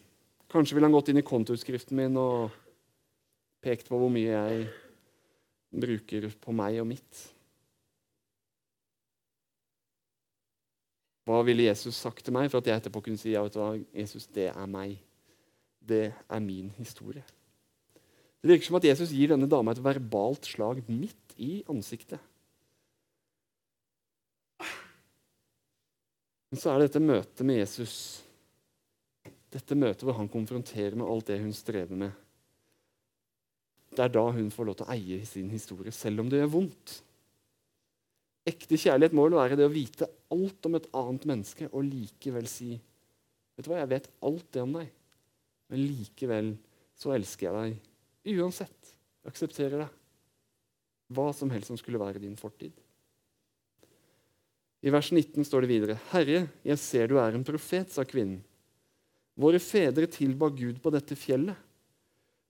kanskje 0.51 0.75
ville 0.75 0.87
han 0.87 0.95
gått 0.95 1.11
inn 1.11 1.19
i 1.19 1.25
kontoutskriften 1.27 1.97
min 1.99 2.15
og 2.19 2.53
pekt 3.63 3.89
på 3.89 3.99
hvor 3.99 4.11
mye 4.11 4.31
jeg 4.31 4.67
bruker 5.75 6.29
på 6.39 6.55
meg 6.55 6.79
og 6.79 6.87
mitt. 6.93 7.23
Hva 11.27 11.41
ville 11.43 11.65
Jesus 11.67 11.97
sagt 11.99 12.23
til 12.23 12.35
meg 12.35 12.47
for 12.47 12.61
at 12.61 12.69
jeg 12.69 12.79
etterpå 12.79 13.01
kunne 13.03 13.19
si 13.19 13.33
ja, 13.33 13.41
vet 13.43 13.55
du 13.57 13.59
hva, 13.59 13.73
Jesus, 13.91 14.29
det 14.31 14.47
er 14.53 14.69
meg. 14.71 14.95
Det 15.87 16.05
er 16.13 16.43
min 16.43 16.69
historie. 16.77 17.23
Det 18.39 18.53
virker 18.53 18.69
som 18.69 18.77
at 18.79 18.87
Jesus 18.87 19.11
gir 19.11 19.33
denne 19.33 19.49
dama 19.49 19.73
et 19.73 19.83
verbalt 19.83 20.47
slag 20.47 20.79
midt 20.87 21.35
i 21.35 21.59
ansiktet. 21.67 22.21
Men 26.47 26.61
så 26.61 26.71
er 26.71 26.79
det 26.79 26.87
dette 26.87 27.03
møtet 27.03 27.43
med 27.43 27.59
Jesus, 27.59 27.95
dette 29.51 29.75
møtet 29.75 30.05
hvor 30.07 30.15
han 30.15 30.31
konfronterer 30.31 30.95
med 30.95 31.09
alt 31.11 31.27
det 31.27 31.41
hun 31.41 31.51
strever 31.55 31.99
med. 32.05 32.13
Det 33.91 34.05
er 34.05 34.13
da 34.13 34.23
hun 34.31 34.47
får 34.53 34.69
lov 34.69 34.77
til 34.79 34.87
å 34.87 34.95
eie 34.95 35.19
sin 35.27 35.51
historie, 35.51 35.91
selv 35.91 36.23
om 36.23 36.31
det 36.31 36.39
gjør 36.39 36.53
vondt. 36.55 37.01
Ekte 38.47 38.79
kjærlighet 38.79 39.15
må 39.17 39.27
vel 39.27 39.35
være 39.41 39.59
det 39.59 39.67
å 39.67 39.73
vite 39.73 40.07
alt 40.33 40.67
om 40.69 40.77
et 40.77 40.87
annet 40.97 41.27
menneske 41.29 41.69
og 41.71 41.85
likevel 41.87 42.47
si 42.51 42.75
Vet 43.57 43.65
du 43.65 43.71
hva, 43.71 43.79
jeg 43.81 43.89
vet 43.89 44.07
alt 44.27 44.49
det 44.53 44.61
om 44.61 44.73
deg, 44.77 44.89
men 45.73 45.79
likevel 45.81 46.51
så 46.93 47.15
elsker 47.15 47.47
jeg 47.47 47.55
deg 47.57 47.87
uansett. 48.37 48.91
Jeg 49.23 49.33
aksepterer 49.33 49.81
deg. 49.81 49.95
Hva 51.15 51.31
som 51.33 51.49
helst 51.49 51.71
som 51.71 51.79
skulle 51.79 52.01
være 52.01 52.21
din 52.21 52.35
fortid. 52.37 52.75
I 54.85 54.93
vers 54.93 55.09
19 55.09 55.45
står 55.47 55.65
det 55.65 55.71
videre.: 55.71 55.97
Herre, 56.11 56.47
jeg 56.63 56.79
ser 56.79 57.09
du 57.09 57.17
er 57.17 57.33
en 57.33 57.47
profet, 57.47 57.89
sa 57.91 58.05
kvinnen. 58.05 58.43
Våre 59.37 59.59
fedre 59.61 60.07
tilba 60.09 60.49
Gud 60.49 60.79
på 60.81 60.91
dette 60.93 61.15
fjellet, 61.17 61.57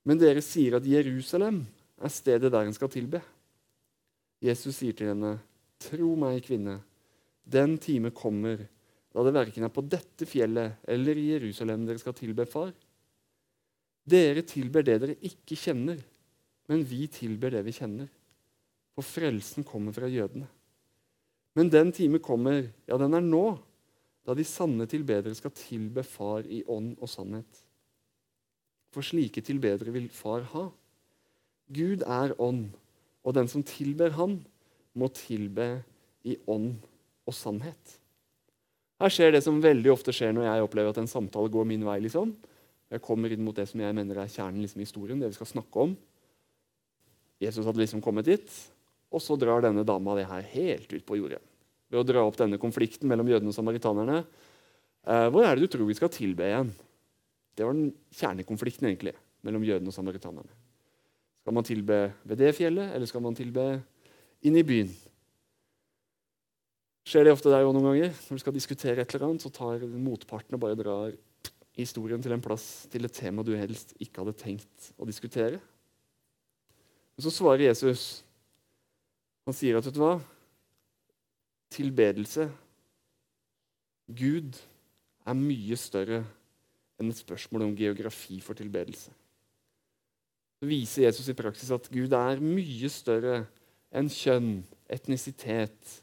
men 0.04 0.20
dere 0.20 0.40
sier 0.44 0.78
at 0.78 0.86
Jerusalem 0.88 1.62
er 2.00 2.12
stedet 2.12 2.52
der 2.52 2.64
en 2.64 2.76
skal 2.76 2.88
tilbe. 2.92 3.20
Jesus 4.40 4.78
sier 4.78 4.96
til 4.96 5.12
henne, 5.12 5.38
Tro 5.78 6.14
meg, 6.18 6.40
kvinne, 6.42 6.78
den 7.48 7.78
time 7.80 8.12
kommer 8.14 8.60
da 9.14 9.24
det 9.24 9.32
verken 9.34 9.64
er 9.66 9.72
på 9.72 9.84
dette 9.88 10.26
fjellet 10.28 10.84
eller 10.88 11.16
i 11.16 11.30
Jerusalem 11.32 11.86
dere 11.88 12.00
skal 12.00 12.16
tilbe 12.16 12.44
Far. 12.46 12.74
Dere 14.08 14.44
tilber 14.46 14.84
det 14.84 14.98
dere 15.02 15.16
ikke 15.26 15.56
kjenner, 15.58 15.98
men 16.68 16.84
vi 16.86 17.06
tilber 17.12 17.52
det 17.56 17.64
vi 17.66 17.74
kjenner. 17.76 18.08
For 18.94 19.06
frelsen 19.06 19.66
kommer 19.66 19.94
fra 19.96 20.10
jødene. 20.10 20.48
Men 21.56 21.72
den 21.72 21.90
time 21.94 22.20
kommer, 22.22 22.68
ja, 22.86 22.98
den 23.00 23.16
er 23.16 23.24
nå, 23.24 23.46
da 24.28 24.36
de 24.36 24.44
sanne 24.46 24.84
tilbedere 24.90 25.34
skal 25.34 25.54
tilbe 25.56 26.04
Far 26.06 26.44
i 26.44 26.60
ånd 26.68 26.92
og 27.00 27.10
sannhet. 27.10 27.64
For 28.92 29.04
slike 29.04 29.42
tilbedere 29.44 29.92
vil 29.94 30.10
Far 30.12 30.44
ha. 30.52 30.66
Gud 31.72 32.04
er 32.04 32.36
ånd, 32.40 32.68
og 33.24 33.34
den 33.36 33.48
som 33.50 33.64
tilber 33.66 34.14
Han, 34.16 34.38
må 34.98 35.08
tilbe 35.14 35.82
i 36.26 36.36
ånd 36.48 36.78
og 37.28 37.36
sannhet. 37.36 37.98
Her 38.98 39.12
skjer 39.14 39.34
det 39.34 39.44
som 39.44 39.60
veldig 39.62 39.92
ofte 39.92 40.14
skjer 40.14 40.32
når 40.34 40.48
jeg 40.48 40.64
opplever 40.64 40.90
at 40.90 41.00
en 41.02 41.10
samtale 41.10 41.52
går 41.54 41.68
min 41.68 41.84
vei. 41.86 42.00
liksom. 42.02 42.32
Jeg 42.90 43.04
kommer 43.04 43.30
inn 43.30 43.44
mot 43.44 43.56
det 43.56 43.68
som 43.70 43.80
jeg 43.82 43.94
mener 43.94 44.18
er 44.18 44.32
kjernen 44.32 44.64
liksom, 44.64 44.80
i 44.80 44.86
historien, 44.88 45.20
det 45.20 45.30
vi 45.30 45.38
skal 45.38 45.52
snakke 45.52 45.84
om. 45.84 45.94
Jesus 47.38 47.66
hadde 47.68 47.78
liksom 47.78 48.02
kommet 48.02 48.26
dit, 48.26 48.48
og 49.12 49.22
så 49.22 49.36
drar 49.38 49.62
denne 49.62 49.84
dama 49.86 50.16
det 50.18 50.26
her 50.26 50.42
helt 50.54 50.90
ut 50.90 51.06
på 51.06 51.18
jordet. 51.20 51.40
Ved 51.88 52.00
å 52.00 52.06
dra 52.08 52.24
opp 52.26 52.36
denne 52.40 52.58
konflikten 52.60 53.08
mellom 53.08 53.28
jødene 53.30 53.52
og 53.52 53.56
samaritanerne. 53.56 54.22
Eh, 55.06 55.28
hvor 55.32 55.46
er 55.46 55.54
det 55.54 55.68
du 55.68 55.72
tror 55.72 55.88
vi 55.88 55.96
skal 55.96 56.10
tilbe 56.12 56.48
igjen? 56.48 56.72
Det 57.56 57.66
var 57.66 57.76
den 57.76 57.92
kjernekonflikten 58.18 58.88
egentlig, 58.90 59.14
mellom 59.46 59.64
jødene 59.66 59.92
og 59.92 59.96
samaritanerne. 59.96 60.58
Skal 61.44 61.56
man 61.56 61.64
tilbe 61.64 62.00
ved 62.28 62.40
det 62.42 62.50
fjellet, 62.58 62.92
eller 62.96 63.08
skal 63.08 63.24
man 63.24 63.36
tilbe 63.38 63.64
inn 64.44 64.58
i 64.58 64.66
byen. 64.66 64.90
Skjer 67.08 67.24
det 67.24 67.32
ofte 67.32 67.48
der 67.48 67.64
òg 67.64 67.72
noen 67.72 67.86
ganger? 67.88 68.10
Når 68.28 68.36
du 68.36 68.42
skal 68.42 68.52
diskutere 68.52 69.00
et 69.00 69.12
eller 69.14 69.30
annet, 69.30 69.40
så 69.40 69.48
tar 69.48 69.80
motparten 69.88 70.58
og 70.58 70.60
bare 70.60 70.76
drar 70.76 71.14
historien 71.78 72.20
til 72.20 72.34
en 72.34 72.42
plass 72.44 72.84
til 72.92 73.06
et 73.06 73.14
tema 73.16 73.44
du 73.46 73.54
helst 73.56 73.94
ikke 73.96 74.20
hadde 74.20 74.34
tenkt 74.36 74.90
å 75.00 75.06
diskutere. 75.08 75.56
Men 77.16 77.24
så 77.24 77.32
svarer 77.32 77.64
Jesus. 77.64 78.02
Han 79.48 79.56
sier 79.56 79.78
at 79.78 79.86
vet 79.88 79.96
du 79.96 80.02
hva? 80.02 80.18
Tilbedelse, 81.72 82.48
Gud, 84.18 84.58
er 85.28 85.38
mye 85.38 85.78
større 85.80 86.18
enn 87.00 87.12
et 87.12 87.20
spørsmål 87.22 87.70
om 87.70 87.72
geografi 87.78 88.36
for 88.44 88.58
tilbedelse. 88.58 89.14
Så 90.60 90.68
viser 90.68 91.06
Jesus 91.06 91.32
i 91.32 91.36
praksis 91.38 91.72
at 91.72 91.88
Gud 91.92 92.12
er 92.16 92.44
mye 92.44 92.92
større 92.92 93.40
enn 93.96 94.12
kjønn, 94.12 94.60
etnisitet, 94.92 95.96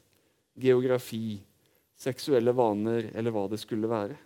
geografi, 0.56 1.38
seksuelle 1.96 2.52
vaner 2.56 3.10
eller 3.14 3.34
hva 3.34 3.46
det 3.50 3.60
skulle 3.62 3.90
være. 3.90 4.16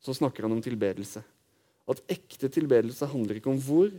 Så 0.00 0.14
snakker 0.16 0.46
han 0.46 0.56
om 0.56 0.62
tilbedelse. 0.64 1.22
At 1.90 2.02
ekte 2.10 2.50
tilbedelse 2.52 3.08
handler 3.10 3.40
ikke 3.40 3.52
om 3.52 3.60
hvor, 3.62 3.90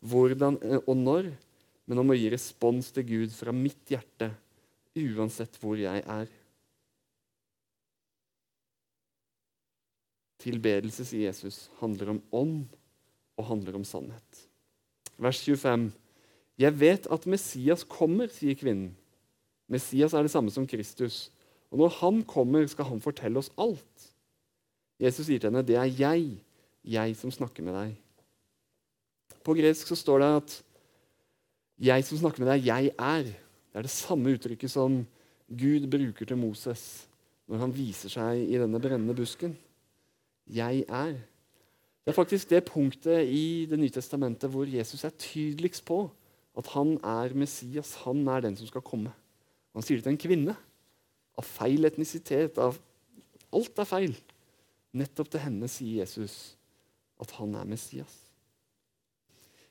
hvordan 0.00 0.58
og 0.82 0.96
når, 0.96 1.30
men 1.86 2.02
om 2.02 2.10
å 2.10 2.16
gi 2.18 2.30
respons 2.32 2.90
til 2.94 3.06
Gud 3.06 3.34
fra 3.34 3.54
mitt 3.54 3.92
hjerte, 3.92 4.32
uansett 4.96 5.58
hvor 5.60 5.78
jeg 5.78 6.02
er. 6.02 6.26
Tilbedelse, 10.42 11.06
sier 11.06 11.28
Jesus, 11.28 11.66
handler 11.80 12.14
om 12.14 12.20
ånd 12.34 12.58
og 13.36 13.48
handler 13.50 13.78
om 13.78 13.86
sannhet. 13.86 14.42
Vers 15.20 15.40
25. 15.44 15.88
Jeg 16.60 16.76
vet 16.80 17.08
at 17.12 17.26
Messias 17.28 17.84
kommer, 17.88 18.30
sier 18.32 18.56
kvinnen. 18.58 18.94
Messias 19.68 20.14
er 20.14 20.22
det 20.22 20.30
samme 20.30 20.50
som 20.50 20.66
Kristus. 20.66 21.30
Og 21.70 21.78
når 21.78 21.88
han 22.00 22.22
kommer, 22.22 22.66
skal 22.66 22.84
han 22.84 23.02
fortelle 23.02 23.38
oss 23.38 23.50
alt. 23.58 24.10
Jesus 25.00 25.26
sier 25.26 25.38
til 25.38 25.50
henne, 25.50 25.66
'Det 25.66 25.76
er 25.76 25.84
jeg, 25.84 26.38
jeg 26.84 27.16
som 27.16 27.30
snakker 27.30 27.62
med 27.62 27.74
deg'. 27.74 27.96
På 29.44 29.54
gresk 29.54 29.86
så 29.86 29.94
står 29.94 30.18
det 30.18 30.36
at 30.36 30.62
'jeg 31.78 32.04
som 32.04 32.18
snakker 32.18 32.44
med 32.44 32.52
deg, 32.52 32.66
jeg 32.66 32.90
er'. 32.98 33.24
Det 33.24 33.74
er 33.74 33.82
det 33.82 33.90
samme 33.90 34.32
uttrykket 34.32 34.70
som 34.70 35.06
Gud 35.48 35.90
bruker 35.90 36.24
til 36.26 36.36
Moses 36.36 37.08
når 37.48 37.58
han 37.58 37.74
viser 37.74 38.08
seg 38.08 38.48
i 38.48 38.58
denne 38.58 38.80
brennende 38.80 39.14
busken. 39.14 39.56
'Jeg 40.46 40.84
er'. 40.88 41.20
Det 42.06 42.12
er 42.12 42.22
faktisk 42.22 42.50
det 42.50 42.64
punktet 42.64 43.26
i 43.28 43.66
Det 43.66 43.78
nye 43.78 43.90
testamentet 43.90 44.50
hvor 44.50 44.64
Jesus 44.64 45.04
er 45.04 45.10
tydeligst 45.10 45.84
på 45.84 46.10
at 46.56 46.66
han 46.66 46.98
er 47.04 47.34
Messias. 47.34 47.94
Han 47.94 48.28
er 48.28 48.40
den 48.40 48.56
som 48.56 48.66
skal 48.66 48.80
komme. 48.80 49.12
Han 49.76 49.84
sier 49.84 50.00
det 50.00 50.06
til 50.06 50.14
en 50.14 50.20
kvinne 50.20 50.54
av 51.36 51.44
feil 51.44 51.84
etnisitet. 51.84 52.56
av 52.56 52.78
Alt 53.54 53.82
er 53.82 53.88
feil. 53.88 54.14
Nettopp 54.96 55.28
til 55.32 55.42
henne 55.44 55.68
sier 55.68 56.00
Jesus 56.00 56.56
at 57.20 57.34
han 57.36 57.52
er 57.60 57.68
Messias. 57.68 58.14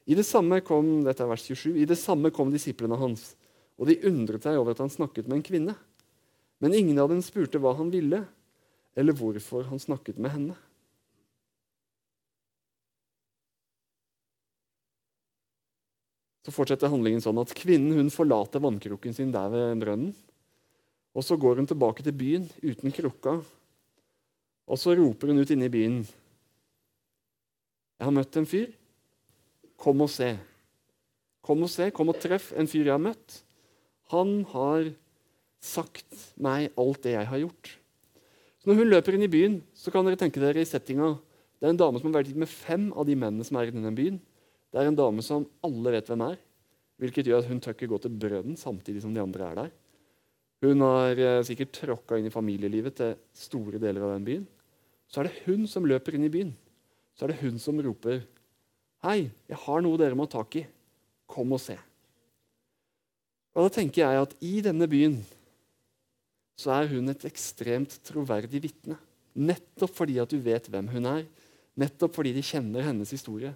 I 0.05 0.13
det 0.17 0.25
samme 0.27 0.59
kom 0.65 1.01
dette 1.05 1.25
er 1.25 1.29
vers 1.31 1.41
27, 1.41 1.73
i 1.81 1.87
det 1.89 1.97
samme 1.97 2.29
kom 2.33 2.51
disiplene 2.53 2.97
hans, 3.01 3.31
og 3.81 3.89
de 3.89 3.97
undret 4.05 4.45
seg 4.45 4.57
over 4.59 4.75
at 4.75 4.81
han 4.83 4.93
snakket 4.93 5.25
med 5.25 5.39
en 5.39 5.45
kvinne. 5.45 5.73
Men 6.61 6.77
ingen 6.77 6.99
av 7.01 7.09
dem 7.09 7.23
spurte 7.25 7.57
hva 7.61 7.73
han 7.77 7.89
ville, 7.93 8.21
eller 8.95 9.17
hvorfor 9.17 9.65
han 9.71 9.81
snakket 9.81 10.21
med 10.21 10.33
henne. 10.35 10.57
Så 16.45 16.53
fortsetter 16.53 16.91
handlingen 16.93 17.23
sånn 17.23 17.41
at 17.41 17.53
kvinnen 17.57 17.97
hun 17.97 18.11
forlater 18.13 18.61
vannkrukken 18.61 19.15
sin 19.17 19.31
der 19.33 19.49
ved 19.49 19.81
brønnen. 19.81 20.13
Og 21.15 21.23
så 21.25 21.37
går 21.39 21.57
hun 21.57 21.69
tilbake 21.69 22.03
til 22.05 22.13
byen 22.13 22.45
uten 22.61 22.93
krukka. 22.93 23.39
Og 24.69 24.77
så 24.77 24.93
roper 24.97 25.31
hun 25.31 25.41
ut 25.41 25.53
inne 25.53 25.65
i 25.65 25.73
byen. 25.73 26.03
'Jeg 27.95 28.05
har 28.05 28.13
møtt 28.13 28.37
en 28.37 28.45
fyr. 28.45 28.69
Kom 29.79 30.01
og 30.03 30.11
se.' 30.11 30.37
Kom 31.45 31.61
og 31.61 31.69
se, 31.69 31.91
kom 31.93 32.09
og 32.09 32.17
treff 32.17 32.49
en 32.57 32.65
fyr 32.65 32.87
jeg 32.87 32.95
har 32.95 33.01
møtt. 33.01 33.43
Han 34.09 34.39
har 34.49 34.87
sagt 35.61 36.31
meg 36.41 36.73
alt 36.73 37.03
det 37.05 37.13
jeg 37.13 37.29
har 37.29 37.41
gjort. 37.43 37.69
Så 38.57 38.69
Når 38.69 38.79
hun 38.79 38.89
løper 38.89 39.13
inn 39.13 39.25
i 39.27 39.29
byen, 39.29 39.59
så 39.77 39.93
kan 39.93 40.05
dere 40.05 40.17
tenke 40.17 40.41
dere 40.41 40.63
i 40.63 40.65
settinga. 40.65 41.11
Det 41.61 41.67
er 41.67 41.75
en 41.75 41.77
dame 41.77 42.01
som 42.01 42.09
har 42.09 42.17
vært 42.17 42.31
gitt 42.31 42.41
med 42.41 42.49
fem 42.49 42.89
av 42.97 43.05
de 43.05 43.13
mennene 43.13 43.45
som 43.45 43.57
er 43.61 43.69
i 43.69 43.75
denne 43.75 43.93
byen. 43.93 44.17
Det 44.75 44.81
er 44.83 44.89
en 44.91 44.97
dame 44.99 45.23
som 45.23 45.45
alle 45.63 45.93
vet 45.95 46.09
hvem 46.11 46.25
er, 46.25 46.39
hvilket 46.99 47.29
gjør 47.29 47.45
at 47.45 47.47
hun 47.47 47.61
tør 47.63 47.77
ikke 47.77 47.87
gå 47.93 47.99
til 48.03 48.17
brønnen 48.19 48.57
samtidig 48.59 49.05
som 49.05 49.13
de 49.15 49.21
andre 49.23 49.47
er 49.47 49.59
der. 49.61 49.69
Hun 50.65 50.83
har 50.83 51.21
eh, 51.23 51.43
sikkert 51.47 51.71
tråkka 51.77 52.19
inn 52.19 52.27
i 52.27 52.33
familielivet 52.33 52.97
til 52.99 53.13
store 53.39 53.79
deler 53.79 54.03
av 54.03 54.11
den 54.17 54.27
byen. 54.27 54.43
Så 55.07 55.21
er 55.21 55.29
det 55.29 55.45
hun 55.45 55.63
som 55.71 55.87
løper 55.87 56.17
inn 56.17 56.27
i 56.27 56.33
byen. 56.33 56.51
Så 57.15 57.23
er 57.23 57.31
det 57.31 57.39
hun 57.39 57.55
som 57.61 57.79
roper, 57.79 58.25
'Hei, 58.99 59.31
jeg 59.47 59.59
har 59.63 59.81
noe 59.85 59.99
dere 60.01 60.17
må 60.17 60.27
ha 60.27 60.33
tak 60.35 60.59
i. 60.59 60.67
Kom 61.29 61.55
og 61.55 61.61
se.' 61.63 61.79
Og 63.55 63.69
Da 63.69 63.79
tenker 63.79 64.03
jeg 64.03 64.23
at 64.27 64.35
i 64.43 64.59
denne 64.59 64.87
byen 64.91 65.21
så 66.59 66.81
er 66.81 66.89
hun 66.91 67.07
et 67.11 67.23
ekstremt 67.23 67.95
troverdig 68.03 68.59
vitne. 68.63 68.99
Nettopp 69.35 69.95
fordi 69.95 70.19
at 70.19 70.31
du 70.31 70.39
vet 70.39 70.67
hvem 70.67 70.89
hun 70.91 71.05
er. 71.05 71.23
Nettopp 71.79 72.15
fordi 72.15 72.33
de 72.35 72.43
kjenner 72.43 72.83
hennes 72.83 73.11
historie. 73.11 73.55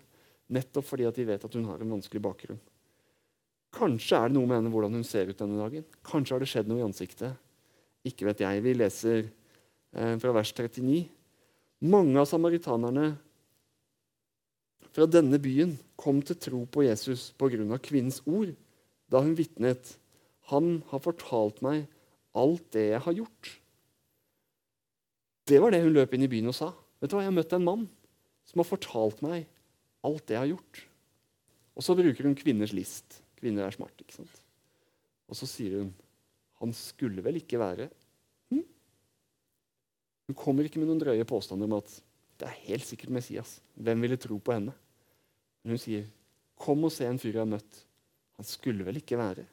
Nettopp 0.50 0.88
fordi 0.88 1.06
at 1.06 1.18
de 1.18 1.28
vet 1.28 1.46
at 1.46 1.56
hun 1.56 1.68
har 1.70 1.82
en 1.82 1.96
vanskelig 1.98 2.22
bakgrunn. 2.24 2.60
Kanskje 3.76 4.18
er 4.18 4.30
det 4.30 4.38
noe 4.38 4.50
med 4.50 4.58
henne 4.58 4.72
hvordan 4.74 4.98
hun 4.98 5.06
ser 5.06 5.30
ut 5.30 5.38
denne 5.38 5.60
dagen. 5.62 5.86
Kanskje 6.06 6.36
har 6.36 6.42
det 6.42 6.50
skjedd 6.50 6.70
noe 6.72 6.82
i 6.82 6.88
ansiktet. 6.88 7.38
Ikke 8.08 8.26
vet 8.30 8.42
jeg. 8.42 8.64
Vi 8.66 8.74
leser 8.74 9.20
eh, 9.28 10.16
fra 10.22 10.34
vers 10.34 10.54
39. 10.56 11.04
Mange 11.90 12.18
av 12.20 12.28
samaritanerne 12.28 13.12
fra 14.90 15.06
denne 15.06 15.38
byen 15.42 15.76
kom 16.00 16.24
til 16.26 16.40
tro 16.42 16.64
på 16.66 16.88
Jesus 16.88 17.30
pga. 17.38 17.78
kvinnens 17.78 18.24
ord 18.26 18.56
da 19.12 19.22
hun 19.22 19.38
vitnet. 19.38 19.98
Han 20.50 20.82
har 20.90 21.06
fortalt 21.06 21.62
meg 21.62 21.86
alt 22.34 22.66
det 22.74 22.90
jeg 22.90 23.04
har 23.06 23.18
gjort. 23.22 23.54
Det 25.50 25.62
var 25.62 25.74
det 25.74 25.84
hun 25.84 25.94
løp 25.94 26.14
inn 26.14 26.26
i 26.26 26.32
byen 26.32 26.50
og 26.50 26.58
sa. 26.58 26.74
Vet 27.02 27.12
du 27.12 27.16
hva, 27.16 27.24
Jeg 27.24 27.32
har 27.32 27.38
møtt 27.38 27.54
en 27.54 27.66
mann 27.66 27.88
som 28.50 28.62
har 28.62 28.70
fortalt 28.70 29.22
meg 29.22 29.46
alt 30.06 30.26
det 30.28 30.36
jeg 30.36 30.44
har 30.44 30.52
gjort. 30.54 30.84
Og 31.76 31.86
så 31.86 31.96
bruker 31.96 32.28
hun 32.28 32.38
kvinners 32.38 32.76
list. 32.76 33.20
Kvinner 33.40 33.68
er 33.68 33.76
smarte. 33.76 34.04
ikke 34.04 34.20
sant? 34.20 34.42
Og 35.30 35.38
så 35.38 35.48
sier 35.50 35.82
hun 35.82 35.92
han 36.60 36.74
skulle 36.76 37.24
vel 37.24 37.38
ikke 37.40 37.56
være 37.56 37.86
hm? 38.52 38.64
Hun 40.28 40.36
kommer 40.36 40.68
ikke 40.68 40.82
med 40.82 40.90
noen 40.90 41.00
drøye 41.00 41.28
påstander 41.28 41.70
om 41.70 41.78
at 41.78 41.94
det 42.40 42.48
er 42.48 42.58
helt 42.70 42.88
sikkert 42.88 43.14
Messias. 43.16 43.58
Hvem 43.76 44.04
ville 44.04 44.20
tro 44.20 44.38
på 44.40 44.54
henne? 44.56 44.74
Men 45.64 45.76
hun 45.76 45.82
sier, 45.82 46.06
'Kom 46.56 46.84
og 46.84 46.92
se 46.92 47.06
en 47.08 47.20
fyr 47.20 47.34
jeg 47.34 47.44
har 47.44 47.52
møtt. 47.52 47.86
Han 48.40 48.46
skulle 48.46 48.84
vel 48.84 49.00
ikke 49.00 49.18
være?' 49.20 49.48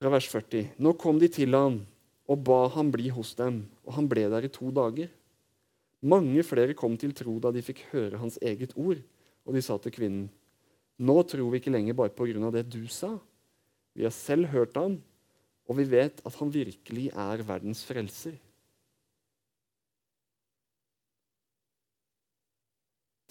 Fra 0.00 0.10
vers 0.12 0.28
40. 0.28 0.74
Nå 0.78 0.92
kom 1.00 1.18
de 1.18 1.28
til 1.28 1.56
han 1.56 1.86
og 2.28 2.44
ba 2.44 2.68
han 2.68 2.90
bli 2.92 3.08
hos 3.08 3.34
dem, 3.34 3.64
og 3.84 3.94
han 3.94 4.08
ble 4.08 4.28
der 4.28 4.44
i 4.44 4.52
to 4.52 4.70
dager. 4.70 5.08
Mange 6.04 6.42
flere 6.44 6.76
kom 6.76 6.98
til 7.00 7.14
tro 7.16 7.38
da 7.40 7.48
de 7.54 7.62
fikk 7.64 7.86
høre 7.94 8.20
hans 8.20 8.36
eget 8.44 8.74
ord, 8.76 9.00
og 9.44 9.56
de 9.56 9.62
sa 9.64 9.78
til 9.80 9.94
kvinnen, 9.94 10.26
nå 11.00 11.16
tror 11.26 11.48
vi 11.50 11.58
ikke 11.58 11.72
lenger 11.72 11.96
bare 11.96 12.12
av 12.12 12.52
det 12.54 12.68
du 12.70 12.86
sa. 12.86 13.18
Vi 13.94 14.04
har 14.04 14.12
selv 14.12 14.46
hørt 14.52 14.76
ham, 14.76 15.00
og 15.66 15.78
vi 15.78 15.86
vet 15.88 16.20
at 16.24 16.34
han 16.38 16.52
virkelig 16.52 17.08
er 17.10 17.42
verdens 17.42 17.82
frelser. 17.84 18.36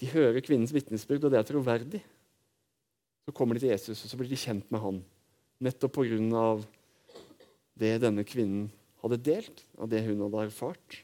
De 0.02 0.10
hører 0.10 0.42
kvinnens 0.44 0.74
vitnesbyrd, 0.74 1.24
og 1.24 1.32
det 1.32 1.40
er 1.40 1.48
troverdig. 1.48 2.02
Så 3.24 3.32
kommer 3.32 3.56
de 3.56 3.64
til 3.64 3.72
Jesus, 3.72 4.02
og 4.04 4.10
så 4.10 4.18
blir 4.20 4.28
de 4.28 4.40
kjent 4.40 4.66
med 4.74 4.82
han. 4.84 5.04
Nettopp 5.64 5.94
pga. 5.96 6.60
det 7.80 8.02
denne 8.02 8.26
kvinnen 8.28 8.72
hadde 9.00 9.22
delt, 9.24 9.64
av 9.78 9.88
det 9.88 10.04
hun 10.04 10.26
hadde 10.26 10.48
erfart. 10.50 11.04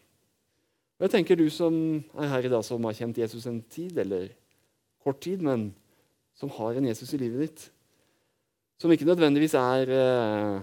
Og 0.99 1.07
jeg 1.07 1.13
tenker 1.13 1.39
Du 1.39 1.47
som 1.47 1.73
er 2.19 2.27
her 2.27 2.43
i 2.43 2.51
dag, 2.51 2.63
som 2.67 2.83
har 2.83 2.97
kjent 2.97 3.17
Jesus 3.21 3.45
en 3.47 3.61
tid, 3.71 3.95
eller 4.03 4.27
kort 4.99 5.21
tid, 5.23 5.39
men 5.39 5.69
som 6.35 6.51
har 6.57 6.75
en 6.75 6.89
Jesus 6.89 7.13
i 7.15 7.19
livet 7.21 7.45
ditt, 7.45 7.61
som 8.79 8.91
ikke 8.91 9.07
nødvendigvis 9.07 9.55
er, 9.59 9.91
eh, 9.91 10.59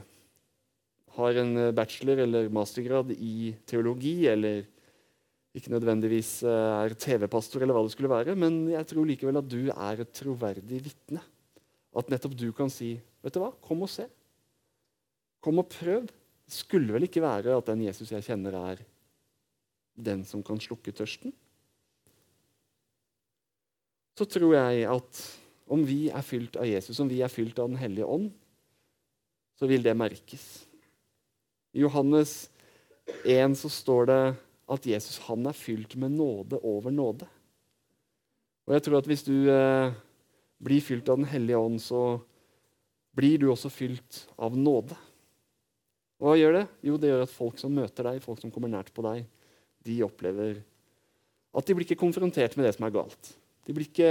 har 1.16 1.40
en 1.40 1.72
bachelor- 1.72 2.20
eller 2.20 2.50
mastergrad 2.52 3.12
i 3.16 3.56
teologi, 3.64 4.28
eller 4.28 4.66
ikke 5.56 5.72
nødvendigvis 5.72 6.42
eh, 6.44 6.84
er 6.84 6.94
TV-pastor, 7.00 7.62
eller 7.62 7.72
hva 7.72 7.84
det 7.86 7.92
skulle 7.96 8.12
være, 8.12 8.36
men 8.36 8.68
jeg 8.68 8.86
tror 8.92 9.08
likevel 9.08 9.40
at 9.40 9.48
du 9.48 9.70
er 9.72 10.04
et 10.04 10.12
troverdig 10.12 10.82
vitne. 10.84 11.22
At 11.96 12.12
nettopp 12.12 12.36
du 12.36 12.52
kan 12.52 12.68
si, 12.68 13.00
'Vet 13.24 13.32
du 13.32 13.40
hva, 13.40 13.54
kom 13.64 13.80
og 13.82 13.88
se'. 13.88 14.08
Kom 15.40 15.58
og 15.58 15.68
prøv. 15.68 16.04
Det 16.44 16.52
skulle 16.52 16.92
vel 16.92 17.08
ikke 17.08 17.24
være 17.24 17.56
at 17.56 17.66
den 17.66 17.86
Jesus 17.88 18.12
jeg 18.12 18.22
kjenner, 18.22 18.52
er 18.52 18.84
den 19.96 20.24
som 20.28 20.44
kan 20.44 20.60
slukke 20.60 20.94
tørsten? 20.94 21.34
Så 24.16 24.24
tror 24.28 24.54
jeg 24.56 24.86
at 24.88 25.22
om 25.66 25.82
vi 25.84 26.06
er 26.08 26.24
fylt 26.24 26.56
av 26.60 26.68
Jesus, 26.68 27.00
om 27.02 27.10
vi 27.10 27.20
er 27.24 27.32
fylt 27.32 27.58
av 27.58 27.68
Den 27.68 27.80
hellige 27.80 28.06
ånd, 28.06 28.30
så 29.58 29.68
vil 29.68 29.82
det 29.82 29.96
merkes. 29.96 30.44
I 31.74 31.82
Johannes 31.82 32.48
1 33.24 33.56
så 33.58 33.70
står 33.72 34.08
det 34.10 34.22
at 34.72 34.86
Jesus 34.88 35.18
han 35.26 35.46
er 35.46 35.56
fylt 35.56 35.96
med 36.00 36.16
nåde 36.16 36.60
over 36.62 36.94
nåde. 36.94 37.28
Og 38.66 38.74
jeg 38.74 38.86
tror 38.86 38.98
at 38.98 39.08
hvis 39.10 39.22
du 39.26 39.50
eh, 39.52 39.94
blir 40.58 40.82
fylt 40.82 41.08
av 41.08 41.20
Den 41.20 41.30
hellige 41.30 41.58
ånd, 41.58 41.78
så 41.82 42.18
blir 43.16 43.38
du 43.38 43.50
også 43.50 43.70
fylt 43.72 44.24
av 44.36 44.56
nåde. 44.56 44.96
Og 46.20 46.30
hva 46.30 46.36
gjør 46.38 46.58
det? 46.58 46.66
Jo, 46.88 46.96
det 46.96 47.10
gjør 47.10 47.24
at 47.26 47.32
folk 47.32 47.60
som 47.60 47.74
møter 47.76 48.08
deg, 48.08 48.24
folk 48.24 48.40
som 48.42 48.52
kommer 48.52 48.72
nært 48.72 48.92
på 48.96 49.04
deg, 49.04 49.26
de 49.86 50.00
opplever 50.06 50.60
at 51.56 51.64
de 51.64 51.76
blir 51.76 51.86
ikke 51.86 52.02
konfrontert 52.02 52.56
med 52.56 52.66
det 52.68 52.74
som 52.76 52.84
er 52.86 52.94
galt. 52.94 53.30
De 53.66 53.74
blir 53.74 53.88
ikke 53.88 54.10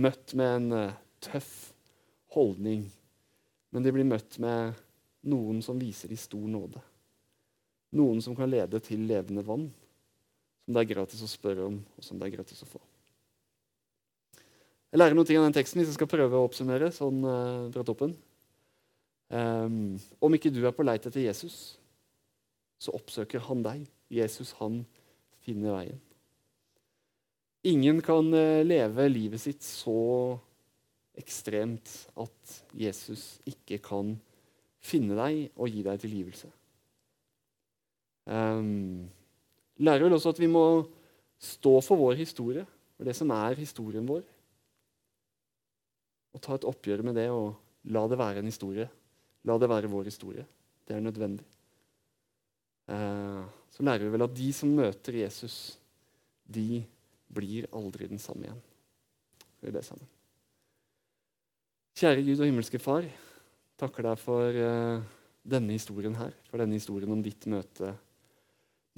møtt 0.00 0.32
med 0.38 0.56
en 0.56 0.76
uh, 0.88 0.96
tøff 1.22 1.52
holdning, 2.34 2.86
men 3.74 3.84
de 3.84 3.92
blir 3.94 4.08
møtt 4.08 4.38
med 4.42 4.74
noen 5.28 5.60
som 5.64 5.78
viser 5.80 6.10
de 6.10 6.18
stor 6.18 6.44
nåde. 6.50 6.80
Noen 7.94 8.22
som 8.24 8.34
kan 8.36 8.50
lede 8.50 8.80
til 8.82 9.04
levende 9.06 9.44
vann, 9.46 9.68
som 10.64 10.74
det 10.74 10.82
er 10.82 10.92
gratis 10.94 11.22
å 11.22 11.30
spørre 11.30 11.68
om, 11.68 11.78
og 11.78 12.06
som 12.06 12.18
det 12.18 12.26
er 12.26 12.36
gratis 12.38 12.64
å 12.64 12.70
få. 12.70 12.80
Jeg 14.90 15.00
lærer 15.00 15.16
noen 15.18 15.26
ting 15.28 15.38
av 15.40 15.48
den 15.48 15.56
teksten 15.56 15.80
hvis 15.80 15.90
jeg 15.90 15.98
skal 15.98 16.10
prøve 16.10 16.38
å 16.38 16.46
oppsummere 16.48 16.90
sånn 16.94 17.20
uh, 17.26 17.70
fra 17.74 17.84
toppen. 17.86 18.14
Um, 19.34 19.96
om 20.22 20.36
ikke 20.36 20.52
du 20.54 20.60
er 20.64 20.74
på 20.74 20.84
leit 20.86 21.06
etter 21.06 21.24
Jesus, 21.24 21.76
så 22.78 22.94
oppsøker 22.94 23.42
han 23.48 23.62
deg. 23.64 23.86
Jesus, 24.14 24.54
han 24.60 24.82
finner 25.44 25.74
veien. 25.76 26.00
Ingen 27.64 28.02
kan 28.04 28.28
uh, 28.34 28.64
leve 28.66 29.08
livet 29.08 29.40
sitt 29.40 29.64
så 29.64 30.36
ekstremt 31.16 31.88
at 32.20 32.56
Jesus 32.76 33.38
ikke 33.48 33.78
kan 33.84 34.14
finne 34.84 35.16
deg 35.16 35.54
og 35.54 35.70
gi 35.70 35.84
deg 35.86 36.02
tilgivelse. 36.02 36.50
Um, 38.24 39.04
lærer 39.80 40.06
vel 40.06 40.16
også 40.16 40.34
at 40.34 40.40
vi 40.40 40.48
må 40.50 40.64
stå 41.40 41.78
for 41.84 42.00
vår 42.00 42.18
historie, 42.20 42.64
for 42.96 43.08
det 43.08 43.16
som 43.16 43.32
er 43.34 43.56
historien 43.58 44.06
vår. 44.08 44.22
Og 46.34 46.42
ta 46.42 46.56
et 46.58 46.68
oppgjør 46.68 47.04
med 47.06 47.16
det 47.20 47.28
og 47.32 47.54
la 47.94 48.04
det 48.10 48.18
være 48.18 48.42
en 48.42 48.50
historie. 48.50 48.88
La 49.44 49.58
det 49.60 49.70
være 49.70 49.92
vår 49.92 50.08
historie. 50.08 50.44
Det 50.84 50.96
er 50.96 51.04
nødvendig. 51.04 51.46
Uh, 52.84 53.44
så 53.72 53.84
lærer 53.86 54.04
vi 54.04 54.12
vel 54.12 54.26
at 54.26 54.36
de 54.36 54.50
som 54.54 54.72
møter 54.76 55.16
Jesus, 55.22 55.78
de 56.44 56.84
blir 57.32 57.68
aldri 57.72 58.08
den 58.10 58.20
samme 58.20 58.46
igjen. 58.46 58.62
Skal 59.56 59.72
vi 59.72 59.82
sammen? 59.86 60.10
Kjære 61.94 62.24
Gud 62.26 62.40
og 62.40 62.48
himmelske 62.48 62.80
Far 62.82 63.06
takker 63.80 64.08
deg 64.08 64.20
for 64.20 64.58
uh, 64.58 65.04
denne 65.44 65.76
historien 65.76 66.14
her, 66.18 66.34
for 66.50 66.60
denne 66.60 66.76
historien 66.76 67.12
om 67.14 67.22
ditt 67.24 67.46
møte 67.50 67.94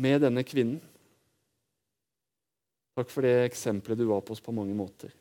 med 0.03 0.20
denne 0.25 0.44
kvinnen. 0.46 0.81
Takk 2.96 3.12
for 3.12 3.27
det 3.27 3.35
eksempelet 3.44 4.01
du 4.01 4.07
var 4.09 4.22
på 4.25 4.33
oss 4.33 4.40
på 4.40 4.55
mange 4.57 4.75
måter. 4.77 5.12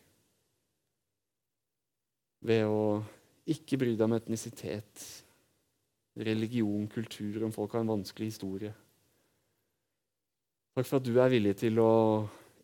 Ved 2.45 2.63
å 2.69 3.03
ikke 3.51 3.79
bry 3.81 3.93
deg 3.93 4.05
om 4.07 4.15
etnisitet, 4.15 5.03
religion, 6.15 6.87
kultur, 6.87 7.43
om 7.43 7.53
folk 7.53 7.75
har 7.75 7.83
en 7.83 7.93
vanskelig 7.97 8.31
historie. 8.31 8.71
Takk 10.75 10.87
for 10.87 10.99
at 10.99 11.07
du 11.07 11.15
er 11.19 11.31
villig 11.31 11.55
til 11.59 11.79
å 11.79 11.91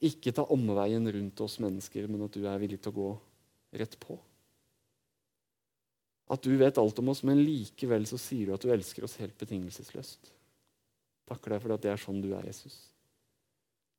ikke 0.02 0.34
ta 0.36 0.46
omveien 0.52 1.06
rundt 1.14 1.44
oss 1.44 1.60
mennesker, 1.64 2.08
men 2.10 2.26
at 2.26 2.36
du 2.36 2.48
er 2.48 2.60
villig 2.62 2.82
til 2.82 2.92
å 2.92 2.98
gå 2.98 3.10
rett 3.80 3.98
på. 4.02 4.18
At 6.32 6.44
du 6.48 6.56
vet 6.60 6.80
alt 6.80 7.00
om 7.04 7.12
oss, 7.12 7.24
men 7.28 7.44
likevel 7.44 8.08
så 8.08 8.20
sier 8.20 8.48
du 8.48 8.56
at 8.56 8.64
du 8.64 8.72
elsker 8.72 9.06
oss 9.08 9.18
helt 9.20 9.36
betingelsesløst. 9.40 10.32
Takker 11.28 11.56
deg 11.56 11.64
for 11.64 11.76
at 11.76 11.84
det 11.84 11.92
er 11.92 12.02
sånn 12.02 12.22
du 12.24 12.32
er, 12.32 12.48
Jesus. 12.48 12.78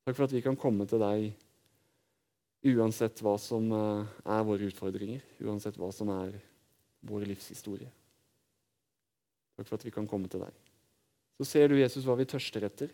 Takk 0.02 0.16
for 0.16 0.26
at 0.26 0.34
vi 0.34 0.42
kan 0.44 0.58
komme 0.58 0.88
til 0.88 1.00
deg 1.02 1.30
uansett 2.72 3.20
hva 3.22 3.36
som 3.40 3.68
eh, 3.74 4.12
er 4.34 4.46
våre 4.46 4.68
utfordringer, 4.70 5.22
uansett 5.44 5.78
hva 5.80 5.90
som 5.94 6.10
er 6.14 6.36
vår 7.06 7.26
livshistorie. 7.30 7.90
Takk 9.62 9.68
for 9.70 9.78
at 9.78 9.84
vi 9.86 9.94
kan 9.94 10.08
komme 10.10 10.26
til 10.26 10.42
deg. 10.42 10.54
Så 11.38 11.46
ser 11.46 11.70
du, 11.70 11.76
Jesus, 11.78 12.02
hva 12.02 12.16
vi 12.18 12.26
tørster 12.26 12.64
etter. 12.66 12.90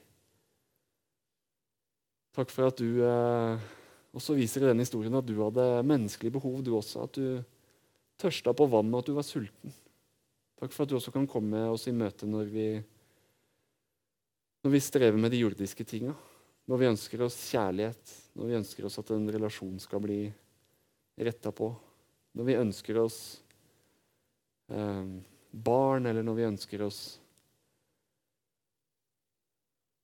Takk 2.36 2.52
for 2.52 2.68
at 2.68 2.76
du 2.76 3.00
eh, 3.00 3.62
også 4.12 4.36
viser 4.36 4.60
i 4.60 4.68
denne 4.68 4.84
historien 4.84 5.16
at 5.16 5.24
du 5.24 5.32
hadde 5.40 5.64
menneskelige 5.88 6.34
behov, 6.36 6.58
du 6.60 6.74
også. 6.76 7.06
At 7.08 7.16
du 7.16 7.40
tørsta 8.20 8.52
på 8.52 8.66
vann, 8.68 8.92
og 8.92 9.00
at 9.00 9.08
du 9.08 9.16
var 9.16 9.24
sulten. 9.24 9.72
Takk 10.60 10.76
for 10.76 10.84
at 10.84 10.92
du 10.92 10.98
også 10.98 11.14
kan 11.14 11.24
komme 11.30 11.64
oss 11.72 11.86
i 11.88 11.96
møte 11.96 12.28
når 12.28 12.52
vi, 12.52 12.66
når 14.60 14.76
vi 14.76 14.82
strever 14.84 15.16
med 15.16 15.32
de 15.32 15.40
jordiske 15.40 15.88
tinga. 15.88 16.12
Når 16.68 16.82
vi 16.82 16.90
ønsker 16.90 17.24
oss 17.24 17.40
kjærlighet, 17.48 18.14
når 18.36 18.52
vi 18.52 18.60
ønsker 18.60 18.84
oss 18.84 19.00
at 19.00 19.16
en 19.16 19.24
relasjon 19.32 19.80
skal 19.80 20.04
bli 20.04 20.20
retta 21.16 21.48
på. 21.48 21.72
Når 22.36 22.44
vi 22.44 22.60
ønsker 22.60 23.00
oss 23.00 23.18
eh, 24.68 25.16
barn, 25.50 26.06
eller 26.06 26.24
når 26.26 26.36
vi 26.38 26.48
ønsker 26.48 26.84
oss 26.86 27.02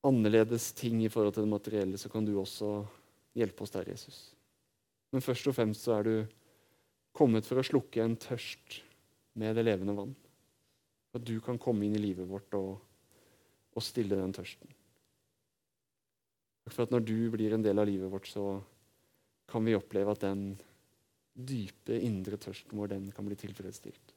annerledes 0.04 0.72
ting 0.76 1.00
i 1.04 1.10
forhold 1.12 1.34
til 1.34 1.46
det 1.46 1.52
materielle, 1.52 1.98
så 2.00 2.10
kan 2.12 2.26
du 2.26 2.34
også 2.36 2.82
hjelpe 3.36 3.64
oss 3.64 3.72
der, 3.72 3.88
Jesus. 3.88 4.18
Men 5.12 5.24
først 5.24 5.48
og 5.48 5.56
fremst 5.56 5.86
så 5.86 5.96
er 5.98 6.08
du 6.08 6.14
kommet 7.16 7.46
for 7.46 7.60
å 7.60 7.66
slukke 7.66 8.02
en 8.02 8.16
tørst 8.20 8.80
med 9.38 9.56
det 9.56 9.64
levende 9.64 9.94
vann. 9.96 10.14
At 11.14 11.24
du 11.24 11.38
kan 11.42 11.60
komme 11.62 11.86
inn 11.86 11.94
i 11.96 12.02
livet 12.02 12.28
vårt 12.28 12.56
og, 12.58 12.76
og 13.74 13.86
stille 13.86 14.18
den 14.18 14.34
tørsten. 14.34 14.68
For 16.70 16.84
at 16.84 16.92
når 16.94 17.04
du 17.04 17.18
blir 17.32 17.54
en 17.54 17.64
del 17.64 17.78
av 17.78 17.88
livet 17.88 18.10
vårt, 18.10 18.28
så 18.28 18.58
kan 19.50 19.64
vi 19.66 19.76
oppleve 19.76 20.14
at 20.14 20.24
den 20.24 20.54
dype, 21.34 21.96
indre 21.98 22.38
tørsten 22.40 22.78
vår 22.78 22.94
den 22.94 23.08
kan 23.14 23.26
bli 23.26 23.36
tilfredsstilt. 23.38 24.13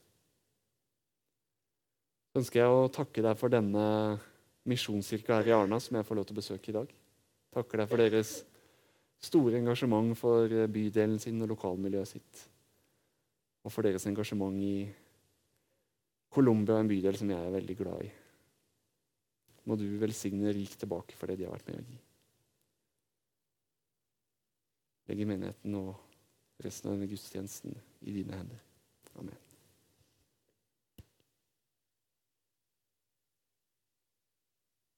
Ønsker 2.38 2.62
jeg 2.62 2.70
å 2.70 2.90
takke 2.94 3.24
deg 3.24 3.38
for 3.38 3.50
denne 3.50 3.84
misjonskirka 4.68 5.40
her 5.40 5.50
i 5.50 5.56
Arna 5.56 5.80
som 5.82 5.96
jeg 5.98 6.06
får 6.06 6.18
lov 6.18 6.28
til 6.28 6.36
å 6.36 6.38
besøke 6.38 6.70
i 6.70 6.76
dag. 6.76 6.92
Takker 7.56 7.82
deg 7.82 7.90
for 7.90 8.02
deres 8.02 8.32
store 9.18 9.58
engasjement 9.58 10.14
for 10.18 10.52
bydelen 10.70 11.18
sin 11.22 11.42
og 11.42 11.50
lokalmiljøet 11.56 12.12
sitt 12.12 12.44
og 13.66 13.72
for 13.74 13.84
deres 13.84 14.06
engasjement 14.08 14.54
i 14.62 14.86
Colombia, 16.32 16.78
en 16.78 16.88
bydel 16.88 17.16
som 17.18 17.30
jeg 17.32 17.40
er 17.40 17.54
veldig 17.56 17.76
glad 17.76 18.04
i. 18.04 18.10
Må 19.68 19.76
du 19.80 19.86
velsigne 20.00 20.52
rikt 20.54 20.78
tilbake 20.80 21.16
for 21.18 21.28
det 21.28 21.40
de 21.40 21.48
har 21.48 21.56
vært 21.56 21.68
med 21.68 21.80
å 21.80 21.84
gi. 21.88 21.98
Legge 25.08 25.28
menigheten 25.28 25.76
og 25.80 26.64
resten 26.64 26.88
av 26.88 26.96
denne 26.96 27.10
gudstjenesten 27.10 27.76
i 28.04 28.16
dine 28.20 28.40
hender. 28.40 28.64
Amen. 29.18 29.47